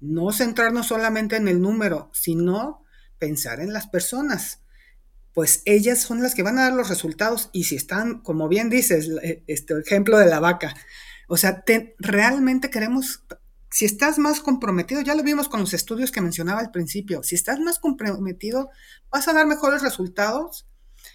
No 0.00 0.32
centrarnos 0.32 0.88
solamente 0.88 1.36
en 1.36 1.48
el 1.48 1.60
número, 1.60 2.10
sino 2.12 2.84
pensar 3.18 3.60
en 3.60 3.72
las 3.72 3.86
personas. 3.88 4.60
Pues 5.38 5.62
ellas 5.66 6.00
son 6.00 6.20
las 6.20 6.34
que 6.34 6.42
van 6.42 6.58
a 6.58 6.62
dar 6.62 6.72
los 6.72 6.88
resultados 6.88 7.48
y 7.52 7.62
si 7.62 7.76
están, 7.76 8.22
como 8.22 8.48
bien 8.48 8.70
dices, 8.70 9.08
este 9.46 9.78
ejemplo 9.78 10.18
de 10.18 10.26
la 10.26 10.40
vaca, 10.40 10.74
o 11.28 11.36
sea, 11.36 11.62
realmente 12.00 12.70
queremos 12.70 13.22
si 13.70 13.84
estás 13.84 14.18
más 14.18 14.40
comprometido, 14.40 15.00
ya 15.00 15.14
lo 15.14 15.22
vimos 15.22 15.48
con 15.48 15.60
los 15.60 15.74
estudios 15.74 16.10
que 16.10 16.20
mencionaba 16.20 16.58
al 16.58 16.72
principio, 16.72 17.22
si 17.22 17.36
estás 17.36 17.60
más 17.60 17.78
comprometido, 17.78 18.70
vas 19.12 19.28
a 19.28 19.32
dar 19.32 19.46
mejores 19.46 19.80
resultados 19.80 20.66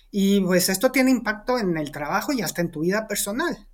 y 0.10 0.40
pues 0.40 0.70
esto 0.70 0.94
tiene 0.94 1.12
impacto 1.12 1.60
en 1.60 1.76
el 1.76 1.92
trabajo 1.92 2.32
y 2.32 2.44
hasta 2.44 2.62
en 2.62 2.72
tu 2.72 2.80
vida 2.80 3.10
personal. 3.10 3.68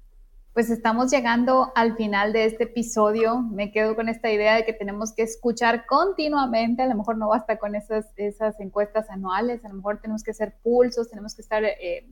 Pues 0.59 0.71
estamos 0.71 1.09
llegando 1.09 1.71
al 1.73 1.95
final 1.95 2.33
de 2.33 2.43
este 2.43 2.65
episodio. 2.65 3.39
Me 3.39 3.71
quedo 3.71 3.95
con 3.95 4.09
esta 4.09 4.29
idea 4.29 4.55
de 4.55 4.65
que 4.65 4.73
tenemos 4.73 5.13
que 5.13 5.21
escuchar 5.23 5.85
continuamente, 5.85 6.81
a 6.81 6.87
lo 6.87 6.95
mejor 6.95 7.17
no 7.17 7.29
basta 7.29 7.57
con 7.57 7.75
esas, 7.75 8.07
esas 8.17 8.59
encuestas 8.59 9.09
anuales, 9.09 9.63
a 9.63 9.69
lo 9.69 9.75
mejor 9.75 10.01
tenemos 10.01 10.21
que 10.21 10.31
hacer 10.31 10.57
pulsos, 10.61 11.09
tenemos 11.09 11.33
que 11.33 11.43
estar 11.43 11.63
eh, 11.63 12.05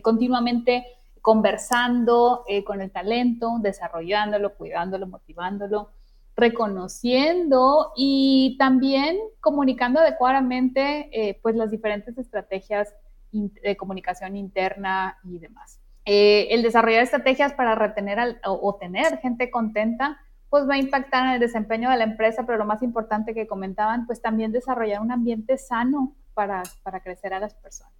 continuamente 0.00 0.86
conversando 1.20 2.44
eh, 2.48 2.64
con 2.64 2.80
el 2.80 2.90
talento, 2.90 3.58
desarrollándolo, 3.60 4.54
cuidándolo, 4.54 5.06
motivándolo, 5.06 5.90
reconociendo 6.36 7.92
y 7.98 8.56
también 8.58 9.18
comunicando 9.42 10.00
adecuadamente 10.00 11.10
eh, 11.12 11.38
pues 11.42 11.54
las 11.54 11.70
diferentes 11.70 12.16
estrategias 12.16 12.94
de 13.30 13.76
comunicación 13.76 14.36
interna 14.36 15.18
y 15.22 15.38
demás. 15.38 15.83
Eh, 16.06 16.48
el 16.50 16.62
desarrollar 16.62 17.02
estrategias 17.02 17.54
para 17.54 17.74
retener 17.74 18.38
o, 18.44 18.76
tener 18.76 19.18
gente 19.20 19.50
contenta, 19.50 20.20
pues 20.50 20.68
va 20.68 20.74
a 20.74 20.78
impactar 20.78 21.26
en 21.26 21.32
el 21.32 21.40
desempeño 21.40 21.90
de 21.90 21.96
la 21.96 22.04
empresa, 22.04 22.44
pero 22.44 22.58
lo 22.58 22.66
más 22.66 22.82
importante 22.82 23.34
que 23.34 23.46
comentaban, 23.46 24.06
pues 24.06 24.20
también 24.20 24.52
desarrollar 24.52 25.00
un 25.00 25.12
ambiente 25.12 25.56
sano 25.56 26.14
para, 26.34 26.62
para 26.82 27.00
crecer 27.00 27.32
a 27.32 27.40
las 27.40 27.54
personas. 27.54 27.92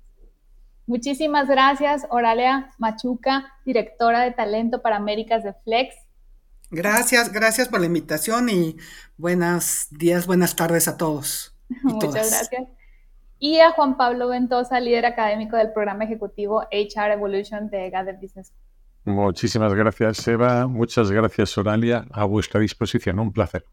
Muchísimas 0.87 1.49
gracias, 1.49 2.07
Oralia 2.11 2.71
Machuca, 2.79 3.55
directora 3.65 4.21
de 4.21 4.33
talento 4.33 4.83
para 4.83 4.97
Américas 4.97 5.43
de 5.43 5.55
Flex. 5.65 5.95
Gracias, 6.71 7.33
gracias 7.33 7.69
por 7.69 7.81
la 7.81 7.87
invitación 7.87 8.51
y 8.51 8.77
buenos 9.17 9.87
días, 9.91 10.27
buenas 10.27 10.57
tardes 10.57 10.89
a 10.89 10.97
todos. 10.99 11.57
Muchas 11.83 12.13
gracias. 12.13 12.84
Y 13.47 13.61
a 13.61 13.73
Juan 13.73 13.99
Pablo 13.99 14.29
Ventosa, 14.29 14.81
líder 14.81 15.05
académico 15.05 15.59
del 15.59 15.71
programa 15.71 16.05
ejecutivo 16.05 16.63
HR 16.73 17.13
Evolution 17.13 17.69
de 17.69 17.91
Gather 17.91 18.17
Business. 18.19 18.55
Muchísimas 19.05 19.75
gracias, 19.75 20.27
Eva. 20.27 20.67
Muchas 20.67 21.11
gracias, 21.11 21.59
Oralia. 21.59 22.07
A 22.11 22.25
vuestra 22.25 22.59
disposición. 22.61 23.19
Un 23.19 23.35
placer. 23.35 23.67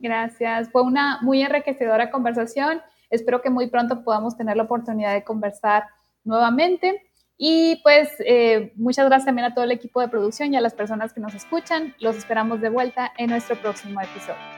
Gracias. 0.00 0.70
Fue 0.70 0.80
una 0.80 1.18
muy 1.20 1.42
enriquecedora 1.42 2.10
conversación. 2.10 2.80
Espero 3.10 3.42
que 3.42 3.50
muy 3.50 3.68
pronto 3.68 4.02
podamos 4.02 4.34
tener 4.34 4.56
la 4.56 4.62
oportunidad 4.62 5.12
de 5.12 5.24
conversar 5.24 5.84
nuevamente. 6.24 7.02
Y 7.36 7.82
pues 7.82 8.08
eh, 8.20 8.72
muchas 8.76 9.04
gracias 9.04 9.26
también 9.26 9.44
a 9.44 9.54
todo 9.54 9.66
el 9.66 9.72
equipo 9.72 10.00
de 10.00 10.08
producción 10.08 10.54
y 10.54 10.56
a 10.56 10.62
las 10.62 10.72
personas 10.72 11.12
que 11.12 11.20
nos 11.20 11.34
escuchan. 11.34 11.94
Los 12.00 12.16
esperamos 12.16 12.62
de 12.62 12.70
vuelta 12.70 13.12
en 13.18 13.28
nuestro 13.28 13.56
próximo 13.56 14.00
episodio. 14.00 14.57